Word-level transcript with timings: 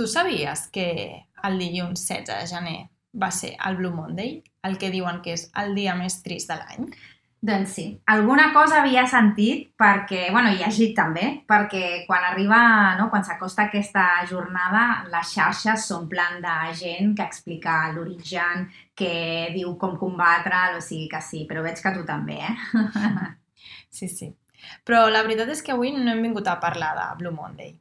tu 0.00 0.06
sabies 0.08 0.68
que 0.72 1.26
el 1.44 1.58
dilluns 1.60 2.06
16 2.08 2.26
de 2.32 2.46
gener 2.48 2.78
va 3.22 3.28
ser 3.30 3.50
el 3.68 3.76
Blue 3.76 3.92
Monday, 3.92 4.38
el 4.64 4.78
que 4.80 4.88
diuen 4.88 5.18
que 5.20 5.34
és 5.36 5.50
el 5.60 5.74
dia 5.76 5.92
més 5.98 6.22
trist 6.24 6.48
de 6.48 6.56
l'any? 6.56 6.86
Doncs 7.44 7.74
sí, 7.76 7.84
alguna 8.12 8.46
cosa 8.54 8.78
havia 8.80 9.02
sentit 9.08 9.66
perquè, 9.80 10.22
bueno, 10.32 10.54
i 10.54 10.56
llegit 10.60 10.94
també, 10.96 11.26
perquè 11.48 12.06
quan 12.06 12.24
arriba, 12.30 12.60
no, 12.96 13.10
quan 13.12 13.24
s'acosta 13.24 13.66
aquesta 13.66 14.06
jornada, 14.30 14.86
les 15.12 15.34
xarxes 15.34 15.84
s'omplen 15.88 16.40
de 16.44 16.56
gent 16.80 17.12
que 17.16 17.28
explica 17.28 17.76
l'origen, 17.92 18.70
que 18.96 19.12
diu 19.52 19.76
com 19.80 20.00
combatre'l, 20.00 20.80
o 20.80 20.84
sigui 20.84 21.10
que 21.12 21.20
sí, 21.24 21.44
però 21.48 21.64
veig 21.64 21.80
que 21.80 21.94
tu 21.98 22.08
també, 22.08 22.40
eh? 22.40 22.56
Sí, 23.90 24.06
sí. 24.08 24.32
Però 24.86 25.08
la 25.10 25.24
veritat 25.26 25.48
és 25.52 25.60
que 25.66 25.72
avui 25.74 25.90
no 25.92 26.12
hem 26.12 26.20
vingut 26.22 26.46
a 26.48 26.60
parlar 26.62 26.92
de 26.96 27.06
Blue 27.18 27.36
Monday. 27.36 27.72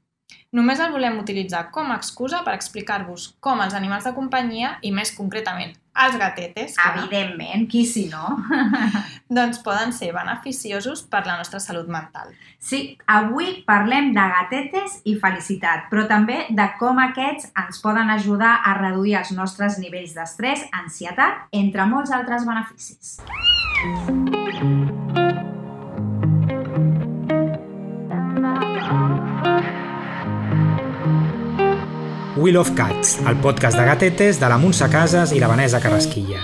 Només 0.56 0.80
el 0.82 0.94
volem 0.94 1.20
utilitzar 1.22 1.68
com 1.74 1.92
a 1.92 2.00
excusa 2.00 2.42
per 2.46 2.56
explicar-vos 2.58 3.36
com 3.40 3.62
els 3.62 3.76
animals 3.78 4.08
de 4.10 4.16
companyia, 4.16 4.78
i 4.82 4.92
més 4.96 5.14
concretament 5.14 5.76
els 6.00 6.18
gatetes, 6.18 6.76
que, 6.78 6.90
Evidentment, 6.90 7.66
qui 7.70 7.86
si 7.86 8.06
no? 8.12 8.38
doncs 9.38 9.60
poden 9.66 9.92
ser 9.96 10.12
beneficiosos 10.16 11.04
per 11.12 11.26
la 11.28 11.38
nostra 11.38 11.60
salut 11.60 11.90
mental. 11.92 12.32
Sí, 12.60 12.98
avui 13.08 13.60
parlem 13.68 14.14
de 14.16 14.28
gatetes 14.36 15.00
i 15.10 15.18
felicitat, 15.20 15.90
però 15.92 16.08
també 16.10 16.46
de 16.50 16.70
com 16.80 17.02
aquests 17.04 17.52
ens 17.52 17.82
poden 17.84 18.12
ajudar 18.16 18.60
a 18.64 18.78
reduir 18.80 19.18
els 19.22 19.34
nostres 19.36 19.80
nivells 19.82 20.16
d'estrès, 20.18 20.68
ansietat, 20.84 21.50
entre 21.52 21.90
molts 21.90 22.16
altres 22.16 22.48
beneficis. 22.48 23.18
We 32.40 32.54
Love 32.54 32.72
Cats, 32.74 33.20
el 33.28 33.36
podcast 33.44 33.78
de 33.78 33.84
gatetes 33.84 34.38
de 34.40 34.48
la 34.48 34.58
Montse 34.58 34.88
Casas 34.88 35.34
i 35.36 35.42
la 35.42 35.50
Vanessa 35.52 35.82
Carrasquilla. 35.84 36.40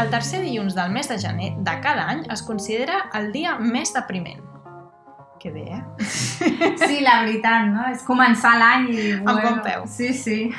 El 0.00 0.08
tercer 0.08 0.40
dilluns 0.40 0.72
del 0.72 0.96
mes 0.96 1.12
de 1.12 1.20
gener 1.20 1.52
de 1.60 1.80
cada 1.84 2.08
any 2.08 2.24
es 2.32 2.40
considera 2.40 3.10
el 3.20 3.34
dia 3.36 3.58
més 3.60 3.92
depriment. 3.92 4.40
Que 5.40 5.52
bé, 5.52 5.68
eh? 5.76 5.84
Sí, 6.86 7.00
la 7.00 7.20
veritat, 7.24 7.66
no? 7.68 7.88
És 7.92 8.02
començar 8.06 8.56
l'any 8.58 8.88
i... 8.94 9.12
Amb 9.24 9.42
bon 9.42 9.60
peu. 9.64 9.86
Sí, 9.86 10.12
sí. 10.14 10.50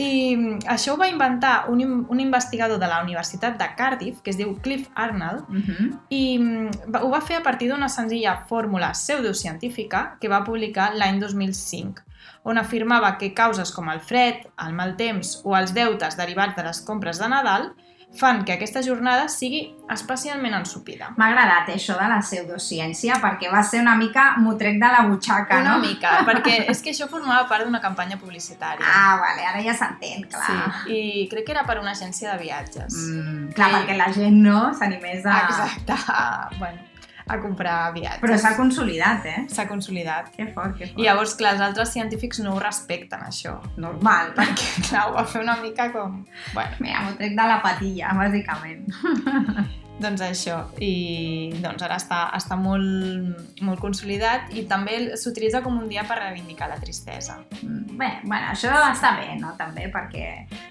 I 0.00 0.34
mm, 0.36 0.58
això 0.72 0.94
ho 0.94 0.96
va 1.00 1.08
inventar 1.10 1.66
un, 1.68 1.82
un 2.08 2.20
investigador 2.20 2.78
de 2.80 2.86
la 2.88 3.02
Universitat 3.02 3.58
de 3.60 3.66
Cardiff, 3.76 4.22
que 4.24 4.30
es 4.32 4.38
diu 4.38 4.54
Cliff 4.64 4.88
Arnold, 4.94 5.44
Uh 5.50 5.56
-huh. 5.56 5.88
i 6.08 6.38
mm, 6.38 6.70
va- 6.94 7.02
ho 7.04 7.10
va 7.10 7.20
fer 7.20 7.36
a 7.36 7.42
partir 7.42 7.68
d'una 7.68 7.88
senzilla 7.88 8.44
fórmula 8.48 8.92
pseudocientífica 8.94 10.16
que 10.20 10.28
va 10.28 10.44
publicar 10.44 10.94
l'any 10.94 11.18
2005, 11.20 12.02
on 12.44 12.56
afirmava 12.58 13.18
que 13.18 13.34
causes 13.34 13.72
com 13.72 13.88
el 13.90 14.00
fred, 14.00 14.34
el 14.66 14.72
mal 14.72 14.96
temps 14.96 15.40
o 15.44 15.54
els 15.56 15.74
deutes 15.74 16.16
derivats 16.16 16.56
de 16.56 16.62
les 16.62 16.80
compres 16.80 17.18
de 17.18 17.28
Nadal 17.28 17.72
fan 18.18 18.44
que 18.44 18.52
aquesta 18.52 18.82
jornada 18.82 19.28
sigui 19.30 19.60
especialment 19.88 20.54
ensupida. 20.58 21.12
M'ha 21.16 21.28
agradat 21.30 21.68
això 21.72 21.94
de 21.96 22.08
la 22.10 22.18
pseudociència 22.20 23.20
perquè 23.22 23.48
va 23.52 23.62
ser 23.62 23.80
una 23.84 23.94
mica 23.96 24.34
motrec 24.42 24.80
de 24.82 24.90
la 24.92 25.04
butxaca, 25.06 25.60
Una 25.62 25.76
no? 25.76 25.84
mica, 25.86 26.18
perquè 26.26 26.66
és 26.68 26.82
que 26.82 26.90
això 26.90 27.08
formava 27.08 27.46
part 27.48 27.64
d'una 27.64 27.80
campanya 27.80 28.18
publicitària. 28.18 28.84
Ah, 28.84 29.16
vale, 29.22 29.46
ara 29.46 29.62
ja 29.62 29.74
s'entén, 29.78 30.26
clar. 30.28 30.74
Sí, 30.84 30.98
i 30.98 31.28
crec 31.30 31.46
que 31.46 31.52
era 31.52 31.64
per 31.64 31.78
una 31.80 31.92
agència 31.94 32.32
de 32.34 32.42
viatges. 32.42 32.92
Mm, 32.98 33.52
clar, 33.54 33.70
Sí. 33.70 33.76
perquè 33.78 33.96
la 33.96 34.12
gent 34.12 34.42
no 34.42 34.74
s'animés 34.74 35.24
a... 35.26 35.38
Exacte, 35.46 35.94
bueno, 36.58 36.78
a 37.26 37.38
comprar 37.42 37.92
viatges. 37.96 38.22
Però 38.22 38.38
s'ha 38.40 38.54
consolidat, 38.58 39.26
eh? 39.26 39.44
S'ha 39.52 39.66
consolidat. 39.70 40.30
Que 40.36 40.48
fort, 40.54 40.76
que 40.78 40.88
fort. 40.90 41.00
I 41.00 41.08
llavors, 41.08 41.34
clar, 41.40 41.54
els 41.56 41.66
altres 41.70 41.92
científics 41.96 42.42
no 42.44 42.54
ho 42.54 42.62
respecten, 42.62 43.26
això. 43.26 43.58
Normal, 43.80 44.32
perquè... 44.38 44.86
Clar, 44.88 45.08
ho 45.10 45.18
va 45.18 45.26
fer 45.28 45.44
una 45.44 45.58
mica 45.62 45.90
com... 45.94 46.22
Bueno, 46.54 46.80
Mira, 46.80 47.04
m'ho 47.06 47.18
trec 47.20 47.36
de 47.36 47.52
la 47.52 47.60
patilla, 47.64 48.16
bàsicament. 48.20 48.88
doncs 50.00 50.22
això. 50.24 50.56
I 50.82 51.52
doncs 51.62 51.82
ara 51.86 51.96
està, 52.00 52.20
està 52.36 52.56
molt, 52.58 53.36
molt 53.62 53.80
consolidat 53.82 54.50
i 54.56 54.64
també 54.70 55.16
s'utilitza 55.20 55.60
com 55.64 55.76
un 55.78 55.88
dia 55.90 56.04
per 56.08 56.18
reivindicar 56.20 56.68
la 56.70 56.78
tristesa. 56.80 57.38
Bé, 57.62 58.10
bueno, 58.24 58.50
això 58.52 58.72
està 58.90 59.12
bé, 59.18 59.34
no? 59.40 59.52
També, 59.58 59.88
perquè 59.92 60.26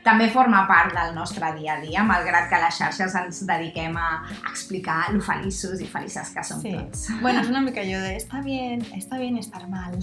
també 0.05 0.29
forma 0.33 0.63
part 0.67 0.93
del 0.95 1.13
nostre 1.15 1.51
dia 1.59 1.75
a 1.77 1.81
dia, 1.83 2.03
malgrat 2.03 2.49
que 2.49 2.57
a 2.57 2.63
les 2.65 2.77
xarxes 2.81 3.15
ens 3.21 3.43
dediquem 3.47 3.95
a 3.97 4.09
explicar 4.49 5.11
lo 5.13 5.21
feliços 5.21 5.81
i 5.81 5.87
felices 5.89 6.33
que 6.33 6.43
som 6.43 6.61
Sí. 6.61 6.73
tots. 6.75 7.07
Bueno, 7.21 7.41
és 7.41 7.49
una 7.49 7.61
mica 7.61 7.81
allò 7.81 7.99
de 8.01 8.15
està 8.17 8.41
bien, 8.43 8.81
està 8.97 9.17
bien 9.19 9.37
estar 9.37 9.67
mal. 9.69 9.93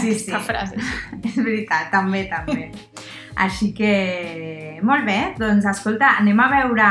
Sí, 0.00 0.14
sí. 0.18 0.32
Frase. 0.46 0.76
És 1.28 1.36
veritat, 1.36 1.90
també, 1.92 2.24
també. 2.30 2.70
Així 3.36 3.72
que, 3.74 4.78
molt 4.84 5.04
bé, 5.08 5.34
doncs 5.38 5.64
escolta, 5.70 6.16
anem 6.20 6.40
a 6.40 6.48
veure 6.52 6.88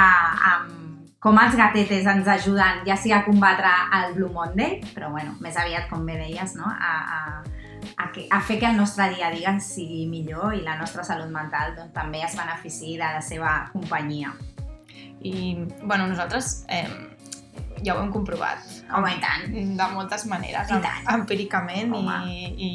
um, 0.51 0.80
com 1.21 1.37
els 1.37 1.55
gatetes 1.55 2.07
ens 2.09 2.29
ajuden 2.33 2.81
ja 2.87 2.97
sigui 2.97 3.13
a 3.13 3.21
combatre 3.25 3.69
el 3.99 4.15
Blue 4.15 4.31
Monday, 4.33 4.79
però 4.95 5.11
bueno, 5.13 5.35
més 5.43 5.57
aviat, 5.61 5.85
com 5.91 6.05
bé 6.07 6.17
deies, 6.17 6.55
no? 6.57 6.65
a, 6.65 6.93
a, 6.97 7.83
a, 7.93 8.07
que, 8.13 8.25
a 8.25 8.41
fer 8.41 8.57
que 8.59 8.65
el 8.71 8.79
nostre 8.79 9.11
dia 9.13 9.29
a 9.29 9.35
dia 9.35 9.53
sigui 9.61 10.07
millor 10.09 10.55
i 10.57 10.63
la 10.65 10.79
nostra 10.79 11.05
salut 11.05 11.29
mental 11.29 11.75
doncs, 11.77 11.93
també 11.93 12.23
es 12.25 12.33
benefici 12.39 12.97
de 12.97 13.05
la 13.05 13.21
seva 13.21 13.53
companyia. 13.73 14.33
I, 15.21 15.61
bueno, 15.83 16.07
nosaltres 16.09 16.63
eh, 16.73 16.87
ja 17.85 17.93
ho 17.93 18.01
hem 18.01 18.09
comprovat. 18.09 18.65
Home, 18.89 19.13
i 19.13 19.21
tant. 19.21 19.53
de 19.77 19.89
moltes 19.93 20.25
maneres, 20.25 20.73
I 20.73 20.81
tant. 20.81 21.05
empíricament 21.19 21.93
Home. 21.93 22.17
i, 22.25 22.49
i, 22.57 22.71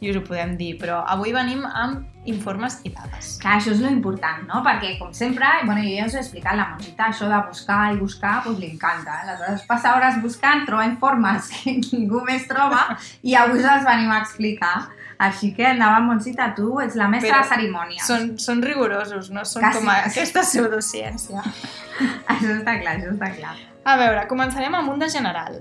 i 0.00 0.10
us 0.10 0.18
ho 0.18 0.22
podem 0.26 0.54
dir, 0.58 0.74
però 0.80 1.00
avui 1.10 1.32
venim 1.34 1.64
amb 1.66 2.06
informes 2.28 2.78
i 2.84 2.92
dades. 2.92 3.36
Clar, 3.42 3.56
això 3.58 3.72
és 3.72 3.80
lo 3.82 3.90
important, 3.90 4.44
no? 4.50 4.60
Perquè, 4.66 4.94
com 5.00 5.10
sempre, 5.16 5.48
bueno, 5.64 5.80
jo 5.82 5.94
ja 5.96 6.06
us 6.06 6.16
he 6.16 6.22
explicat, 6.22 6.58
la 6.58 6.68
Montsita, 6.72 7.08
això 7.08 7.30
de 7.30 7.40
buscar 7.48 7.80
i 7.94 7.98
buscar, 7.98 8.34
doncs 8.44 8.60
li 8.60 8.70
encanta. 8.74 9.16
Eh? 9.16 9.26
Aleshores, 9.26 9.64
passa 9.70 9.94
hores 9.96 10.20
buscant, 10.22 10.66
troba 10.68 10.86
informes 10.90 11.48
que 11.54 11.78
ningú 11.80 12.22
més 12.28 12.46
troba 12.50 12.84
i 13.22 13.36
avui 13.38 13.62
us 13.62 13.70
els 13.72 13.88
venim 13.88 14.12
a 14.14 14.22
explicar. 14.22 14.76
Així 15.18 15.50
que 15.50 15.64
endavant, 15.66 16.04
Montsita, 16.06 16.52
tu 16.54 16.76
ets 16.78 16.94
la 16.94 17.08
mestra 17.10 17.32
Però 17.32 17.42
de 17.42 17.50
cerimònies. 17.50 18.04
Són, 18.06 18.28
són 18.38 18.60
rigorosos, 18.62 19.32
no 19.34 19.42
són 19.42 19.64
Quasi, 19.64 19.80
com 19.80 19.90
a, 19.90 19.96
aquesta 20.06 20.44
pseudociència. 20.46 21.42
Això 22.30 22.52
està 22.54 22.76
clar, 22.78 22.94
això 23.00 23.10
està 23.16 23.32
clar. 23.34 23.56
A 23.88 23.96
veure, 23.98 24.22
començarem 24.30 24.76
amb 24.78 24.92
un 24.92 25.02
de 25.02 25.08
general. 25.10 25.58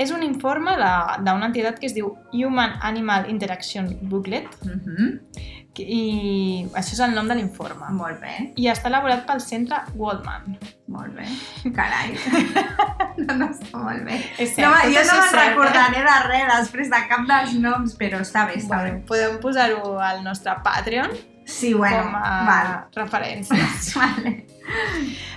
És 0.00 0.10
un 0.16 0.22
informe 0.24 0.72
de- 0.80 1.22
d'una 1.26 1.46
entitat 1.50 1.78
que 1.78 1.86
es 1.90 1.94
diu 1.94 2.14
Human 2.32 2.78
Animal 2.82 3.28
Interaction 3.28 3.98
Booklet 4.08 4.46
Uh 4.64 4.70
-huh. 4.70 5.20
que- 5.74 5.84
i 5.86 6.66
això 6.74 6.92
és 6.94 7.00
el 7.00 7.14
nom 7.14 7.28
de 7.28 7.34
l'informe. 7.34 7.86
Molt 7.90 8.20
bé, 8.20 8.52
I 8.56 8.66
està 8.68 8.86
elaborat 8.88 9.26
pel 9.26 9.40
centre 9.40 9.76
Waldman. 9.94 10.58
molt 10.88 11.14
bé. 11.14 11.24
Carai. 11.76 12.16
no, 13.18 13.34
no, 13.36 13.46
està 13.48 13.76
molt 13.78 14.04
bé. 14.04 14.16
És 14.38 14.56
No, 14.58 14.72
cert, 14.72 14.82
tot 14.82 14.92
jo 14.94 15.02
no 15.04 15.20
me'n 15.20 15.34
eh? 15.34 15.48
recordaré 15.48 16.00
de 16.08 16.28
res 16.28 16.46
després 16.60 16.90
de 16.90 17.00
cap 17.08 17.20
dels 17.28 17.54
noms, 17.54 17.96
però 17.98 18.20
està 18.20 18.46
bé, 18.46 18.54
està 18.56 18.76
Bueno, 18.80 18.94
bé. 18.94 19.04
podem 19.06 19.38
posar-ho 19.40 19.98
al 20.00 20.24
nostre 20.24 20.52
Patreon 20.64 21.10
Sí, 21.44 21.74
bueno, 21.74 22.02
com 22.04 22.14
a 22.14 22.44
val. 22.46 22.84
referències. 22.94 23.94
Vale. 24.00 24.46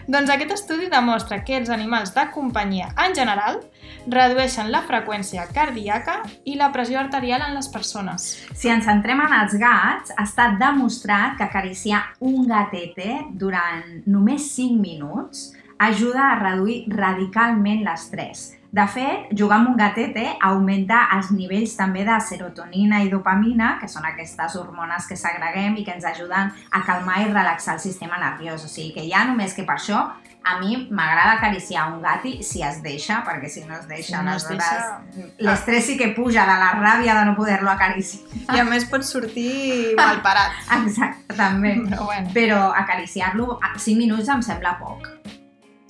Doncs 0.08 0.32
aquest 0.34 0.52
estudi 0.56 0.90
demostra 0.92 1.42
que 1.46 1.56
els 1.58 1.72
animals 1.74 2.14
de 2.16 2.26
companyia 2.34 2.90
en 3.06 3.16
general 3.16 3.62
redueixen 4.08 4.72
la 4.72 4.84
freqüència 4.88 5.46
cardíaca 5.56 6.20
i 6.44 6.58
la 6.60 6.72
pressió 6.76 7.00
arterial 7.00 7.46
en 7.48 7.56
les 7.56 7.70
persones. 7.72 8.26
Si 8.54 8.72
ens 8.72 8.88
centrem 8.90 9.22
en 9.24 9.36
els 9.42 9.56
gats, 9.60 10.12
estat 10.24 10.58
demostrat 10.60 11.38
que 11.38 11.48
acariciar 11.48 12.04
un 12.20 12.48
gatete 12.50 13.22
durant 13.32 14.04
només 14.06 14.50
5 14.58 14.82
minuts 14.82 15.52
ajuda 15.84 16.32
a 16.32 16.36
reduir 16.42 16.84
radicalment 16.92 17.84
l'estrès. 17.88 18.63
De 18.74 18.88
fet, 18.90 19.28
jugar 19.38 19.60
amb 19.60 19.70
un 19.70 19.76
gatete 19.78 20.24
augmenta 20.42 21.04
els 21.14 21.28
nivells 21.30 21.76
també 21.78 22.02
de 22.08 22.16
serotonina 22.26 23.04
i 23.06 23.12
dopamina, 23.12 23.76
que 23.78 23.86
són 23.92 24.08
aquestes 24.10 24.56
hormones 24.58 25.06
que 25.06 25.18
s'agreguem 25.20 25.78
i 25.78 25.84
que 25.86 25.94
ens 25.94 26.08
ajuden 26.10 26.50
a 26.50 26.82
calmar 26.88 27.20
i 27.22 27.28
relaxar 27.30 27.76
el 27.78 27.84
sistema 27.84 28.18
nerviós. 28.18 28.66
O 28.66 28.72
sigui 28.72 28.90
que 28.96 29.06
ja 29.06 29.28
només 29.30 29.54
que 29.54 29.68
per 29.68 29.78
això 29.78 30.02
a 30.44 30.58
mi 30.60 30.88
m'agrada 30.90 31.38
acariciar 31.38 31.86
un 31.94 32.02
gati 32.02 32.42
si 32.42 32.64
es 32.66 32.82
deixa, 32.82 33.22
perquè 33.24 33.48
si 33.48 33.62
no 33.64 33.78
es 33.78 33.88
deixa, 33.88 34.18
Si 34.18 34.26
no 34.26 34.34
es 34.34 34.48
deixa... 34.50 35.00
l'estrès 35.38 35.86
sí 35.86 35.98
que 35.98 36.10
puja 36.18 36.42
de 36.50 36.58
la 36.66 36.74
ràbia 36.82 37.14
de 37.20 37.30
no 37.30 37.38
poder-lo 37.38 37.70
acariciar. 37.70 38.26
I 38.58 38.60
a 38.60 38.66
més 38.66 38.90
pot 38.90 39.06
sortir 39.06 39.94
malparat. 40.02 40.58
Exacte, 40.82 41.38
també. 41.38 41.78
Però 41.86 42.10
bueno, 42.10 42.34
Però 42.34 42.64
acariciar-lo 42.74 43.60
a 43.62 43.78
5 43.78 44.02
minuts 44.02 44.34
em 44.34 44.42
sembla 44.42 44.80
poc. 44.82 45.23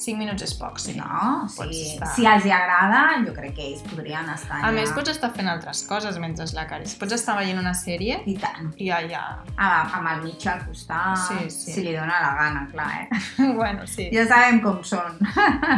5 0.04 0.18
minuts 0.20 0.44
és 0.44 0.54
poc, 0.60 0.80
sí. 0.84 0.94
No? 0.98 1.48
Pots 1.48 1.70
sigui, 1.72 1.94
estar- 1.94 2.10
si 2.16 2.26
els 2.28 2.46
hi 2.46 2.52
agrada, 2.52 3.02
jo 3.26 3.34
crec 3.38 3.56
que 3.56 3.68
ells 3.70 3.84
podrien 3.90 4.28
estar 4.34 4.58
A 4.60 4.68
allà. 4.68 4.74
més, 4.76 4.92
pots 4.96 5.10
estar 5.14 5.30
fent 5.36 5.48
altres 5.50 5.84
coses 5.88 6.18
mentre 6.20 6.46
la 6.54 6.66
caris. 6.68 6.96
Pots 7.00 7.14
estar 7.16 7.38
veient 7.40 7.60
una 7.60 7.74
sèrie 7.74 8.20
I 8.26 8.36
tant. 8.42 8.74
i 8.78 8.88
ja... 8.90 9.22
Ah, 9.58 9.88
amb 10.00 10.10
el 10.16 10.24
mig 10.28 10.48
al 10.48 10.66
costat, 10.68 11.18
Sí, 11.28 11.50
sí. 11.50 11.72
si 11.78 11.84
li 11.88 11.94
dóna 11.96 12.20
la 12.22 12.34
gana, 12.42 12.68
clar, 12.72 12.90
eh? 13.08 13.54
bueno, 13.62 13.88
sí. 13.88 14.10
Ja 14.14 14.26
sabem 14.28 14.60
com 14.62 14.84
són. 14.84 15.18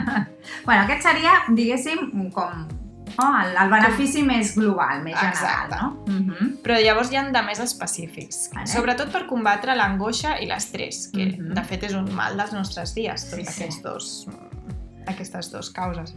bueno, 0.65 0.81
aquest 0.83 1.03
seria, 1.03 1.43
diguéssim, 1.49 2.09
com 2.33 2.65
oh, 3.17 3.33
el, 3.43 3.55
el 3.63 3.69
benefici 3.71 4.23
més 4.23 4.55
global, 4.55 5.03
més 5.03 5.15
general, 5.19 5.67
Exacte. 5.67 5.75
no? 5.81 5.89
Uh 6.07 6.27
-huh. 6.27 6.61
Però 6.63 6.79
llavors 6.83 7.11
hi 7.11 7.15
ha 7.17 7.23
de 7.31 7.41
més 7.43 7.59
específics, 7.59 8.49
Vale. 8.53 8.67
sobretot 8.67 9.11
per 9.11 9.25
combatre 9.27 9.75
l'angoixa 9.75 10.39
i 10.41 10.45
l'estrès, 10.47 11.09
que 11.13 11.25
Mhm. 11.25 11.53
de 11.53 11.63
fet 11.63 11.83
és 11.83 11.93
un 11.93 12.13
mal 12.13 12.35
dels 12.37 12.53
nostres 12.53 12.93
dies, 12.95 13.29
tots 13.29 13.35
Sí, 13.35 13.45
sí. 13.45 13.63
aquests 13.63 13.81
dos, 13.81 14.27
aquestes 15.07 15.51
dues 15.51 15.69
causes. 15.69 16.15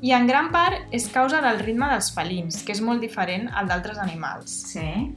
I 0.00 0.10
en 0.12 0.26
gran 0.26 0.50
part 0.50 0.74
és 0.90 1.08
causa 1.08 1.40
del 1.40 1.60
ritme 1.60 1.86
dels 1.88 2.10
felins, 2.12 2.62
que 2.64 2.72
és 2.72 2.80
molt 2.80 3.00
diferent 3.00 3.48
al 3.54 3.68
d'altres 3.68 3.98
animals, 3.98 4.50
Sí. 4.72 5.14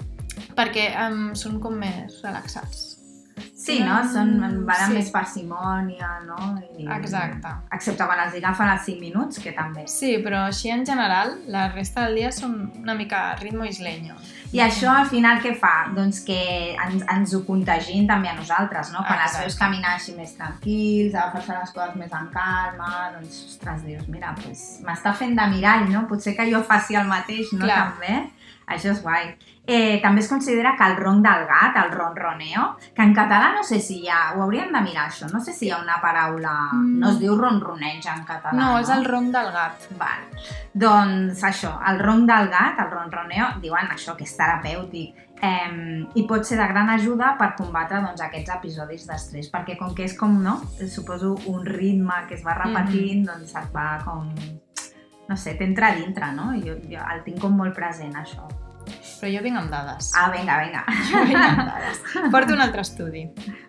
perquè 0.55 1.09
um, 1.11 1.33
són 1.33 1.59
com 1.59 1.73
més 1.73 2.21
relaxats. 2.23 2.99
Sí, 3.55 3.79
no? 3.83 3.97
Són, 4.07 4.37
van 4.39 4.75
amb 4.77 4.91
Sí. 4.91 4.93
més 4.93 5.09
parsimònia, 5.11 6.19
no? 6.25 6.37
I, 6.77 6.85
Exacte. 6.97 7.49
Excepte 7.73 8.05
quan 8.05 8.19
els 8.25 8.35
agafen 8.35 8.69
els 8.69 8.81
5 8.85 8.99
minuts, 9.01 9.39
que 9.43 9.51
també. 9.51 9.87
Sí, 9.87 10.17
però 10.23 10.45
així 10.47 10.69
en 10.71 10.85
general, 10.85 11.33
la 11.47 11.67
resta 11.73 12.05
del 12.05 12.15
dia 12.15 12.31
són 12.31 12.71
una 12.81 12.93
mica 12.95 13.35
ritmo 13.41 13.65
isleño. 13.65 14.15
I 14.53 14.59
això 14.59 14.87
al 14.89 15.07
final 15.07 15.41
què 15.41 15.55
fa? 15.59 15.91
Doncs 15.95 16.21
que 16.23 16.75
ens, 16.75 17.03
ens 17.11 17.33
ho 17.33 17.41
contagin 17.45 18.07
també 18.07 18.29
a 18.29 18.35
nosaltres, 18.35 18.91
no? 18.93 18.99
Quan 18.99 19.19
els 19.19 19.31
Exacte. 19.33 19.45
veus 19.47 19.55
caminar 19.59 19.95
així 19.95 20.13
més 20.15 20.35
tranquils, 20.37 21.13
agafar-se 21.15 21.57
les 21.59 21.71
coses 21.71 21.95
més 21.95 22.13
en 22.13 22.29
calma, 22.31 23.11
doncs, 23.17 23.41
ostres, 23.49 23.83
dius, 23.83 24.07
mira, 24.07 24.33
pues, 24.41 24.79
m'està 24.85 25.13
fent 25.13 25.35
de 25.35 25.47
mirall, 25.47 25.89
no? 25.91 26.07
Potser 26.07 26.35
que 26.37 26.47
jo 26.51 26.63
faci 26.63 26.95
el 26.95 27.07
mateix, 27.07 27.51
no? 27.53 27.65
Clar. 27.65 27.91
També. 27.91 28.29
Això 28.67 28.91
és 28.91 29.01
guai. 29.03 29.35
Eh, 29.67 29.99
també 30.01 30.21
es 30.21 30.27
considera 30.29 30.75
que 30.77 30.83
el 30.85 30.95
ronc 30.97 31.23
del 31.25 31.45
gat, 31.49 31.75
el 31.83 31.91
ronroneo, 31.91 32.77
que 32.93 33.01
en 33.01 33.15
català 33.15 33.51
no 33.55 33.63
sé 33.63 33.79
si 33.81 34.01
hi 34.03 34.09
ha, 34.09 34.33
ho 34.35 34.43
hauríem 34.43 34.71
de 34.71 34.81
mirar 34.85 35.07
això, 35.09 35.25
no 35.33 35.39
sé 35.41 35.53
si 35.53 35.65
hi 35.65 35.71
ha 35.71 35.79
una 35.81 35.99
paraula, 36.01 36.51
Mm. 36.71 36.99
no 36.99 37.09
es 37.09 37.17
diu 37.19 37.35
ronroneig 37.35 38.05
en 38.05 38.23
català, 38.25 38.53
No, 38.53 38.77
és 38.79 38.89
el 38.89 39.03
ronc 39.05 39.31
del 39.33 39.51
gat. 39.51 39.87
Val. 39.97 40.25
Doncs 40.73 41.41
això, 41.43 41.79
el 41.89 41.99
ronc 41.99 42.27
del 42.29 42.49
gat, 42.49 42.79
el 42.79 42.91
ronroneo, 42.91 43.47
diuen 43.61 43.87
això, 43.89 44.15
que 44.15 44.23
és 44.23 44.35
terapèutic 44.37 45.15
eh, 45.41 46.05
i 46.15 46.23
pot 46.27 46.43
ser 46.45 46.57
de 46.57 46.67
gran 46.67 46.89
ajuda 46.89 47.35
per 47.39 47.55
combatre 47.57 48.01
doncs, 48.01 48.21
aquests 48.21 48.53
episodis 48.55 49.07
d'estrès, 49.07 49.49
perquè 49.51 49.77
com 49.77 49.95
que 49.95 50.03
és 50.05 50.13
com, 50.17 50.37
no, 50.43 50.59
suposo 50.87 51.35
un 51.47 51.65
ritme 51.65 52.13
que 52.27 52.35
es 52.35 52.43
va 52.45 52.53
repetint, 52.53 53.25
doncs 53.25 53.55
et 53.55 53.73
va 53.73 53.99
com, 54.05 54.29
no 55.27 55.35
sé, 55.35 55.55
t'entra 55.55 55.87
a 55.87 55.95
dintre, 55.95 56.31
no? 56.33 56.51
Jo, 56.61 56.77
jo 56.89 57.01
el 57.13 57.23
tinc 57.25 57.39
com 57.41 57.51
molt 57.57 57.73
present, 57.73 58.13
això. 58.15 58.45
Però 59.25 59.33
jo 59.33 59.41
vinc 59.41 59.57
amb 59.57 59.71
dades. 59.73 60.11
Ah, 60.13 60.27
vinga, 60.29 60.59
vinga. 60.61 60.83
Jo 61.09 61.23
vinc 61.25 61.41
amb 61.41 61.63
dades. 61.65 62.03
Porto 62.35 62.53
un 62.53 62.61
altre 62.61 62.83
estudi. 62.85 63.23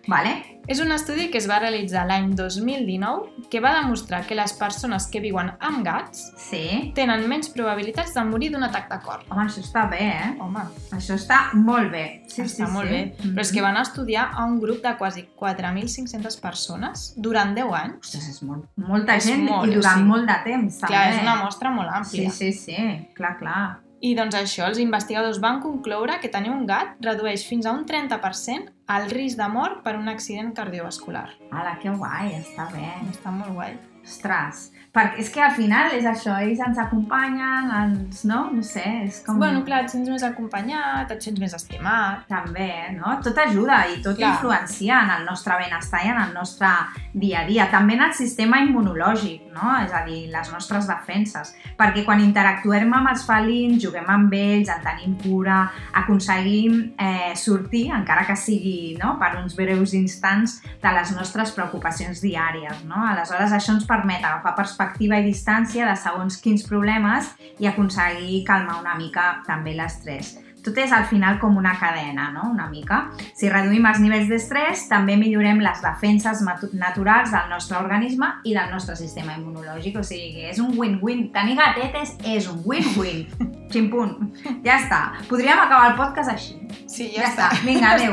Vale? 0.07 0.35
És 0.67 0.81
un 0.83 0.91
estudi 0.91 1.29
que 1.31 1.39
es 1.39 1.45
va 1.49 1.57
realitzar 1.63 2.01
l'any 2.05 2.33
2019 2.35 3.47
que 3.49 3.61
va 3.63 3.71
demostrar 3.77 4.19
que 4.27 4.35
les 4.35 4.51
persones 4.59 5.05
que 5.07 5.21
viuen 5.23 5.53
amb 5.63 5.79
gats 5.85 6.25
Sí. 6.43 6.91
tenen 6.93 7.23
menys 7.31 7.47
probabilitats 7.55 8.13
de 8.13 8.23
morir 8.27 8.49
d'un 8.51 8.65
atac 8.67 8.89
de 8.91 8.97
cor. 9.05 9.23
Home, 9.31 9.45
això 9.47 9.63
està 9.63 9.85
bé, 9.89 10.01
eh? 10.11 10.29
Home, 10.43 10.65
Això 10.91 11.15
està 11.15 11.39
molt 11.55 11.89
bé. 11.95 12.03
Sí, 12.27 12.41
està 12.43 12.67
sí, 12.67 12.71
molt 12.75 12.91
sí. 12.91 12.93
bé. 12.93 13.31
Però 13.31 13.45
és 13.47 13.53
que 13.55 13.63
van 13.63 13.79
estudiar 13.79 14.27
a 14.35 14.43
un 14.45 14.59
grup 14.59 14.83
de 14.83 14.93
quasi 14.99 15.23
4.500 15.39 16.37
persones 16.43 17.13
durant 17.15 17.55
10 17.55 17.73
anys. 17.81 17.97
Ostres, 18.03 18.29
és 18.35 18.43
molt, 18.43 18.67
molta 18.75 19.15
És 19.15 19.25
gent 19.31 19.47
molt, 19.47 19.71
i 19.71 19.75
durant 19.79 20.03
sí. 20.03 20.07
molt 20.11 20.27
de 20.29 20.37
temps, 20.51 20.79
també. 20.83 20.93
Clar, 20.93 21.07
és 21.15 21.21
una 21.23 21.35
mostra 21.45 21.71
molt 21.71 21.89
Sí, 21.89 21.97
àmplia. 22.25 22.31
sí, 22.31 22.51
sí, 22.53 23.07
clar, 23.15 23.37
clar. 23.39 23.79
I 23.99 24.11
doncs 24.13 24.35
això, 24.37 24.67
els 24.69 24.77
investigadors 24.77 25.39
van 25.41 25.57
concloure 25.63 26.19
que 26.21 26.29
tenir 26.29 26.51
un 26.53 26.67
gat 26.69 26.99
redueix 27.01 27.47
fins 27.49 27.65
a 27.65 27.73
un 27.73 27.85
30% 27.89 28.69
el 28.93 29.07
risc 29.09 29.39
de 29.39 29.47
mort 29.49 29.81
per 29.85 29.95
un 29.97 30.07
accident 30.11 30.53
cardiovascular. 30.57 31.27
Ala, 31.49 31.77
que 31.81 31.89
guai, 31.89 32.35
està 32.37 32.67
bé. 32.75 32.91
Està 33.09 33.33
molt 33.33 33.55
guai. 33.57 33.73
Ostres, 34.05 34.67
perquè 34.97 35.21
és 35.21 35.29
que 35.33 35.43
al 35.45 35.53
final 35.53 35.93
és 35.93 36.05
això, 36.09 36.33
ells 36.41 36.61
ens 36.65 36.79
acompanyen, 36.81 37.69
ens, 37.83 38.23
no? 38.29 38.47
No 38.53 38.63
sé, 38.65 38.83
és 39.05 39.19
com... 39.25 39.37
Bueno, 39.41 39.61
clar, 39.67 39.83
et 39.85 39.93
sents 39.93 40.09
més 40.09 40.23
acompanyat, 40.25 41.11
et 41.13 41.27
sents 41.27 41.37
més 41.41 41.53
estimat. 41.53 42.23
També, 42.29 42.71
no? 42.95 43.17
Tot 43.25 43.37
ajuda 43.45 43.83
i 43.91 43.99
tot 44.05 44.17
Clar. 44.17 44.33
influencia 44.33 45.03
en 45.05 45.13
el 45.19 45.27
nostre 45.27 45.57
benestar 45.61 46.01
i 46.05 46.11
en 46.13 46.21
el 46.23 46.33
nostre 46.33 46.71
dia 47.13 47.43
a 47.43 47.47
dia. 47.49 47.67
També 47.73 47.97
en 47.97 48.07
el 48.07 48.15
sistema 48.17 48.61
immunològic, 48.65 49.51
no? 49.53 49.75
És 49.83 49.93
a 49.93 50.01
dir, 50.07 50.23
les 50.33 50.51
nostres 50.53 50.89
defenses. 50.89 51.53
Perquè 51.77 52.03
quan 52.07 52.23
interactuem 52.23 52.93
amb 52.97 53.11
els 53.13 53.25
felins, 53.27 53.77
juguem 53.83 54.09
amb 54.09 54.33
ells, 54.33 54.73
en 54.73 54.81
tenim 54.85 55.13
cura, 55.21 55.59
aconseguim 56.01 56.79
eh, 56.97 57.35
sortir, 57.37 57.87
encara 57.93 58.25
que 58.25 58.37
sigui 58.39 58.95
no? 58.97 59.15
per 59.21 59.35
uns 59.37 59.53
breus 59.57 59.93
instants, 59.97 60.57
de 60.81 60.93
les 60.95 61.13
nostres 61.13 61.53
preocupacions 61.53 62.21
diàries. 62.23 62.81
No? 62.89 63.03
Aleshores, 63.11 63.53
això 63.53 63.75
ens 63.77 63.85
permet 63.89 64.25
agafar 64.25 64.55
perspectiva 64.57 64.86
i 64.99 65.07
distància 65.25 65.85
de 65.87 65.95
segons 65.95 66.41
quins 66.41 66.65
problemes 66.67 67.31
i 67.59 67.67
aconseguir 67.67 68.43
calmar 68.45 68.81
una 68.81 68.95
mica 68.95 69.43
també 69.47 69.73
l'estrès. 69.75 70.37
Tot 70.67 70.75
és 70.83 70.91
al 70.91 71.05
final 71.07 71.37
com 71.39 71.55
una 71.55 71.71
cadena, 71.79 72.25
no? 72.35 72.49
una 72.51 72.65
mica. 72.67 72.97
Si 73.39 73.47
reduïm 73.47 73.85
els 73.87 74.01
nivells 74.03 74.27
d'estrès, 74.27 74.89
també 74.89 75.15
millorem 75.15 75.61
les 75.63 75.79
defenses 75.79 76.41
naturals 76.73 77.31
del 77.31 77.47
nostre 77.53 77.77
organisme 77.79 78.27
i 78.43 78.55
del 78.57 78.67
nostre 78.73 78.97
sistema 78.99 79.37
immunològic. 79.37 79.95
O 79.95 80.03
sigui, 80.03 80.33
que 80.35 80.49
és 80.51 80.59
un 80.59 80.73
win-win. 80.75 81.29
Tenir 81.31 81.55
gatetes 81.55 82.17
és 82.27 82.49
un 82.51 82.59
win-win. 82.67 83.23
Ximpunt. 83.71 84.17
Ja 84.65 84.75
està. 84.81 85.01
Podríem 85.29 85.59
acabar 85.59 85.93
el 85.93 85.97
podcast 86.01 86.35
així. 86.35 86.59
Sí, 86.87 87.13
Ja, 87.15 87.31
està. 87.31 87.47
Vinga, 87.63 87.95
adéu. 87.95 88.11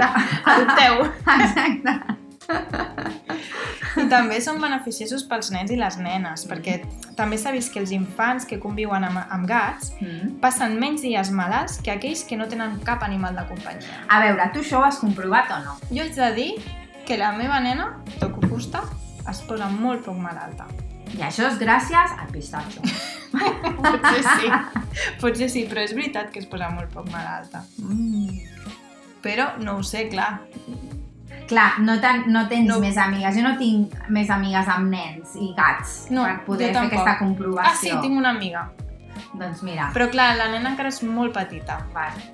Adopteu. 0.55 0.94
Exacte. 1.41 1.99
I 4.00 4.06
també 4.11 4.41
són 4.43 4.61
beneficiosos 4.62 5.23
pels 5.31 5.50
nens 5.55 5.70
i 5.70 5.76
les 5.79 5.96
nenes, 6.02 6.46
perquè 6.50 6.81
també 7.17 7.38
s'ha 7.38 7.52
vist 7.55 7.73
que 7.73 7.79
els 7.81 7.93
infants 7.94 8.46
que 8.49 8.58
conviuen 8.62 9.05
amb, 9.06 9.20
amb 9.31 9.46
gats 9.46 9.93
Mm. 10.00 10.38
passen 10.41 10.79
menys 10.81 11.02
dies 11.02 11.31
malalts 11.31 11.79
que 11.82 11.93
aquells 11.93 12.25
que 12.25 12.37
no 12.37 12.49
tenen 12.49 12.81
cap 12.85 13.02
animal 13.02 13.37
de 13.37 13.44
companyia. 13.49 14.00
A 14.08 14.20
veure, 14.20 14.50
tu 14.52 14.61
això 14.61 14.81
ho 14.81 14.85
has 14.85 14.99
comprovat 14.99 15.50
o 15.50 15.58
no? 15.64 15.76
Jo 15.91 16.02
haig 16.02 16.14
de 16.14 16.32
dir 16.35 16.50
que 17.06 17.17
la 17.19 17.32
meva 17.32 17.61
nena, 17.61 18.00
toco 18.19 18.41
fusta, 18.49 18.82
es 19.31 19.41
posa 19.46 19.69
molt 19.69 20.05
poc 20.05 20.17
malalta. 20.17 20.67
I 21.14 21.20
això 21.23 21.46
és 21.46 21.58
gràcies 21.61 22.11
al 22.19 22.29
pistatxo. 22.32 22.81
Potser 23.85 24.23
sí, 24.23 24.50
potser 25.20 25.49
sí, 25.50 25.64
però 25.70 25.82
és 25.85 25.94
veritat 25.94 26.31
que 26.31 26.41
es 26.41 26.46
posa 26.46 26.69
molt 26.70 26.91
poc 26.94 27.08
malalta. 27.11 27.64
Mm. 27.79 28.38
Però 29.22 29.56
no 29.58 29.79
ho 29.79 29.82
sé, 29.82 30.08
clar. 30.08 30.41
Clar, 31.48 31.79
no, 31.81 31.98
ten, 32.01 32.24
no 32.32 32.46
tens 32.48 32.67
No. 32.67 32.79
més 32.81 32.96
amigues. 32.96 33.34
Jo 33.36 33.43
no 33.43 33.56
tinc 33.58 33.93
més 34.08 34.31
amigues 34.31 34.69
amb 34.69 34.89
nens 34.91 35.34
i 35.36 35.53
gats 35.56 36.06
No, 36.10 36.24
per 36.24 36.44
poder 36.46 36.72
fer 36.72 36.86
aquesta 36.86 37.19
comprovació. 37.19 37.70
Ah, 37.70 37.77
sí, 37.77 37.91
tinc 38.01 38.17
una 38.17 38.31
amiga. 38.31 38.70
Doncs 39.34 39.63
mira, 39.63 39.91
Però 39.94 40.08
clar, 40.10 40.36
la 40.36 40.48
nena 40.48 40.70
encara 40.70 40.89
és 40.89 41.03
molt 41.03 41.34
petita. 41.34 41.84
vale. 41.93 42.31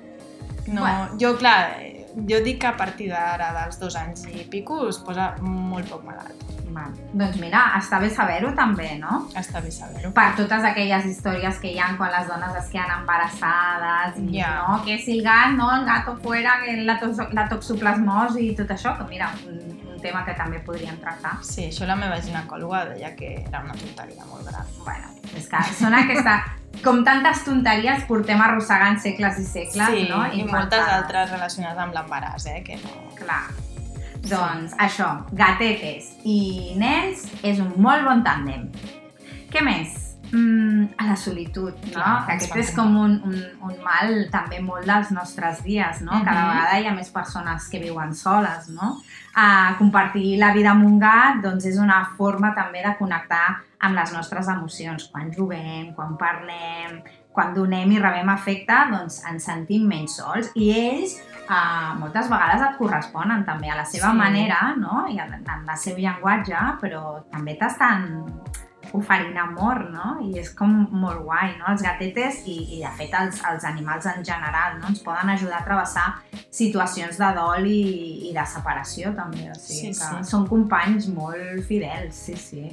No, 0.67 0.81
Bueno. 0.81 1.09
jo, 1.19 1.35
clar, 1.37 1.73
jo 2.15 2.39
dic 2.43 2.59
que 2.61 2.67
a 2.67 2.75
partir 2.77 3.09
d'ara, 3.09 3.51
dels 3.59 3.79
dos 3.79 3.95
anys 3.95 4.25
i 4.27 4.43
pico, 4.49 4.87
es 4.89 4.97
posa 4.99 5.35
molt 5.41 5.89
poc 5.89 6.03
malalt. 6.05 6.43
vale. 6.71 6.95
Doncs 7.13 7.35
mira, 7.41 7.65
està 7.75 7.99
bé 7.99 8.09
saber-ho 8.09 8.53
també, 8.55 8.97
no? 8.99 9.27
Està 9.35 9.59
bé 9.61 9.71
saber-ho. 9.71 10.11
Per 10.15 10.35
totes 10.37 10.63
aquelles 10.63 11.05
històries 11.05 11.57
que 11.59 11.67
hi 11.73 11.79
ha 11.79 11.89
quan 11.97 12.11
les 12.13 12.27
dones 12.29 12.55
es 12.55 12.69
queden 12.71 12.91
embarassades 13.01 14.17
i 14.19 14.37
Ja. 14.39 14.53
no, 14.67 14.83
que 14.85 14.97
si 14.97 15.17
el 15.17 15.23
gat, 15.23 15.51
no, 15.57 15.67
el 15.75 15.83
gato 15.85 16.15
fuera, 16.23 16.53
la, 16.85 16.97
toxo, 16.99 17.27
la 17.33 17.47
toxoplasmosi 17.49 18.47
i 18.51 18.55
tot 18.55 18.71
això, 18.71 18.95
que 18.97 19.03
mira, 19.09 19.31
un, 19.47 19.59
un 19.91 19.99
tema 20.01 20.23
que 20.25 20.33
també 20.33 20.59
podríem 20.59 20.95
tractar. 21.03 21.37
Sí, 21.43 21.67
això 21.69 21.85
la 21.85 21.95
meva 21.95 22.21
ginecòloga 22.21 22.85
deia 22.93 23.15
que 23.15 23.33
era 23.47 23.61
una 23.63 23.73
tonteria 23.75 24.25
molt 24.25 24.47
gran. 24.47 24.65
Bueno, 24.85 25.11
és 25.35 25.47
que 25.51 25.63
són 25.73 25.93
aquesta... 25.93 26.39
Com 26.81 27.03
tantes 27.05 27.43
tonteries 27.45 28.05
portem 28.07 28.39
arrossegant 28.41 28.97
segles 29.03 29.37
i 29.37 29.43
segles, 29.45 29.91
sí, 29.91 30.07
no? 30.09 30.23
i 30.25 30.41
moltes 30.47 30.79
Inventades. 30.81 30.93
altres 30.95 31.33
relacionades 31.35 31.83
amb 31.83 31.97
l'embaràs, 31.97 32.47
eh, 32.49 32.61
que 32.65 32.79
no... 32.81 32.95
Clar. 33.19 33.43
Doncs 34.21 34.73
això, 34.81 35.09
gatetes 35.33 36.11
i 36.29 36.73
nens 36.77 37.25
és 37.45 37.59
un 37.61 37.73
molt 37.81 38.05
bon 38.05 38.23
tàndem. 38.25 38.69
Què 39.51 39.65
més? 39.65 40.10
Mm, 40.33 40.85
a 40.97 41.05
la 41.07 41.15
solitud, 41.15 41.73
no? 41.73 41.91
Clar, 41.91 42.25
que 42.25 42.33
aquest 42.37 42.55
és 42.55 42.69
com 42.75 42.95
un, 42.95 43.17
un, 43.27 43.35
un 43.67 43.73
mal 43.83 44.13
també 44.31 44.61
molt 44.63 44.85
dels 44.87 45.09
nostres 45.11 45.63
dies, 45.63 46.01
no? 46.01 46.11
Cada 46.23 46.41
Mhm. 46.45 46.49
vegada 46.51 46.79
hi 46.79 46.87
ha 46.87 46.93
més 46.93 47.09
persones 47.09 47.67
que 47.69 47.79
viuen 47.79 48.13
soles, 48.15 48.69
no? 48.69 49.01
A 49.35 49.75
compartir 49.77 50.37
la 50.39 50.53
vida 50.53 50.71
amb 50.71 50.85
un 50.85 50.99
gat 50.99 51.41
doncs 51.43 51.65
és 51.65 51.77
una 51.77 52.05
forma 52.17 52.53
també 52.55 52.81
de 52.85 52.95
connectar 52.97 53.61
amb 53.79 53.95
les 53.95 54.13
nostres 54.13 54.47
emocions, 54.47 55.09
quan 55.11 55.31
juguem, 55.33 55.93
quan 55.95 56.15
parlem, 56.17 57.01
quan 57.31 57.53
donem 57.53 57.91
i 57.91 57.99
rebem 57.99 58.29
afecte, 58.29 58.73
doncs 58.91 59.23
ens 59.29 59.43
sentim 59.43 59.87
menys 59.87 60.15
sols. 60.17 60.51
I 60.55 60.71
ells 60.71 61.15
uh, 61.49 61.97
moltes 61.99 62.29
vegades 62.29 62.61
et 62.61 62.77
corresponen 62.77 63.43
també 63.45 63.69
a 63.69 63.75
la 63.75 63.85
seva 63.85 64.11
Sí. 64.11 64.17
manera, 64.17 64.73
no? 64.77 65.05
I 65.07 65.17
en, 65.19 65.33
en 65.33 65.69
el 65.69 65.77
seu 65.77 65.97
llenguatge, 65.97 66.55
però 66.81 67.23
també 67.31 67.55
t'estan 67.59 68.25
oferint 68.97 69.37
amor, 69.39 69.83
no? 69.91 70.17
I 70.25 70.39
és 70.41 70.49
com 70.57 70.71
molt 70.91 71.21
guai, 71.23 71.53
no? 71.59 71.67
Els 71.71 71.81
gatetes 71.85 72.41
i, 72.45 72.57
i 72.77 72.81
de 72.83 72.91
fet 72.97 73.13
els, 73.19 73.41
els 73.51 73.63
animals 73.69 74.05
en 74.11 74.23
general, 74.27 74.79
no? 74.81 74.87
Ens 74.91 74.99
poden 75.05 75.29
ajudar 75.33 75.61
a 75.61 75.65
travessar 75.67 76.07
situacions 76.51 77.17
de 77.21 77.29
dol 77.37 77.65
i, 77.67 78.29
i 78.29 78.33
de 78.35 78.45
separació 78.45 79.13
també, 79.17 79.47
o 79.51 79.55
sigui 79.55 79.93
Sí, 79.93 79.93
que 79.95 80.09
sí. 80.23 80.23
són 80.31 80.47
companys 80.49 81.07
molt 81.13 81.63
fidels, 81.67 82.15
sí, 82.27 82.35
sí. 82.37 82.65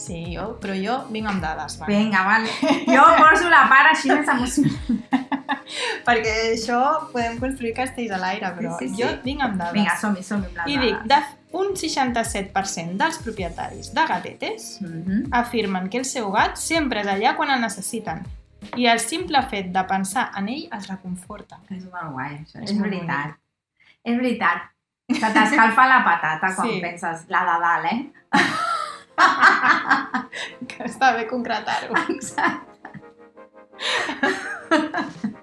Sí, 0.00 0.20
jo, 0.32 0.54
però 0.62 0.72
jo 0.80 0.94
vinc 1.12 1.28
amb 1.28 1.42
dades, 1.44 1.74
va. 1.80 1.86
Vinga, 1.90 2.22
vale. 2.24 2.48
Jo 2.88 3.02
poso 3.20 3.50
la 3.52 3.66
part 3.68 3.90
així 3.90 4.08
més 4.08 4.30
emocionant. 4.32 5.02
Perquè 6.06 6.32
això 6.54 6.78
podem 7.12 7.36
construir 7.42 7.74
castells 7.76 8.14
a 8.16 8.20
l'aire, 8.22 8.48
però 8.56 8.72
Sí, 8.78 8.88
sí, 8.88 8.94
sí. 8.96 9.02
jo 9.02 9.10
vinc 9.26 9.44
amb 9.44 9.58
dades. 9.60 9.74
Vinga, 9.76 9.96
som-hi, 10.00 10.24
som-hi 10.24 10.48
amb 10.48 10.62
les 10.62 10.72
I 10.72 10.78
dic, 10.86 10.96
dades. 11.04 11.10
de 11.12 11.39
un 11.52 11.74
67% 11.76 12.96
dels 12.96 13.18
propietaris 13.18 13.92
de 13.94 14.06
gatetes 14.06 14.78
Mhm. 14.80 15.28
afirmen 15.32 15.88
que 15.90 15.98
el 15.98 16.04
seu 16.04 16.30
gat 16.32 16.56
sempre 16.56 17.00
és 17.00 17.06
allà 17.06 17.36
quan 17.36 17.50
el 17.50 17.60
necessiten 17.60 18.22
i 18.76 18.86
el 18.86 18.98
simple 19.00 19.42
fet 19.50 19.66
de 19.72 19.84
pensar 19.84 20.30
en 20.36 20.48
ell 20.48 20.68
els 20.72 20.86
reconforta. 20.88 21.58
És 21.70 21.84
molt 21.90 22.12
guai, 22.12 22.34
això. 22.44 22.62
És 22.62 22.70
És, 22.70 22.78
veritat. 22.80 23.34
És 24.04 24.16
veritat. 24.16 24.62
Se 25.10 25.26
t'escalfa 25.34 25.86
la 25.88 26.04
patata 26.04 26.54
quan 26.54 26.68
Sí. 26.68 26.80
penses 26.80 27.24
la 27.28 27.40
de 27.40 27.60
dalt, 27.60 27.84
eh? 27.92 28.12
Que 30.68 30.84
està 30.84 31.12
bé 31.16 31.26
concretar-ho. 31.26 31.94
Exacte. 32.08 32.70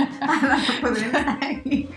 Ara 0.20 0.56
no 0.56 0.80
podrem 0.80 1.14
estar 1.14 1.38
aquí. 1.42 1.88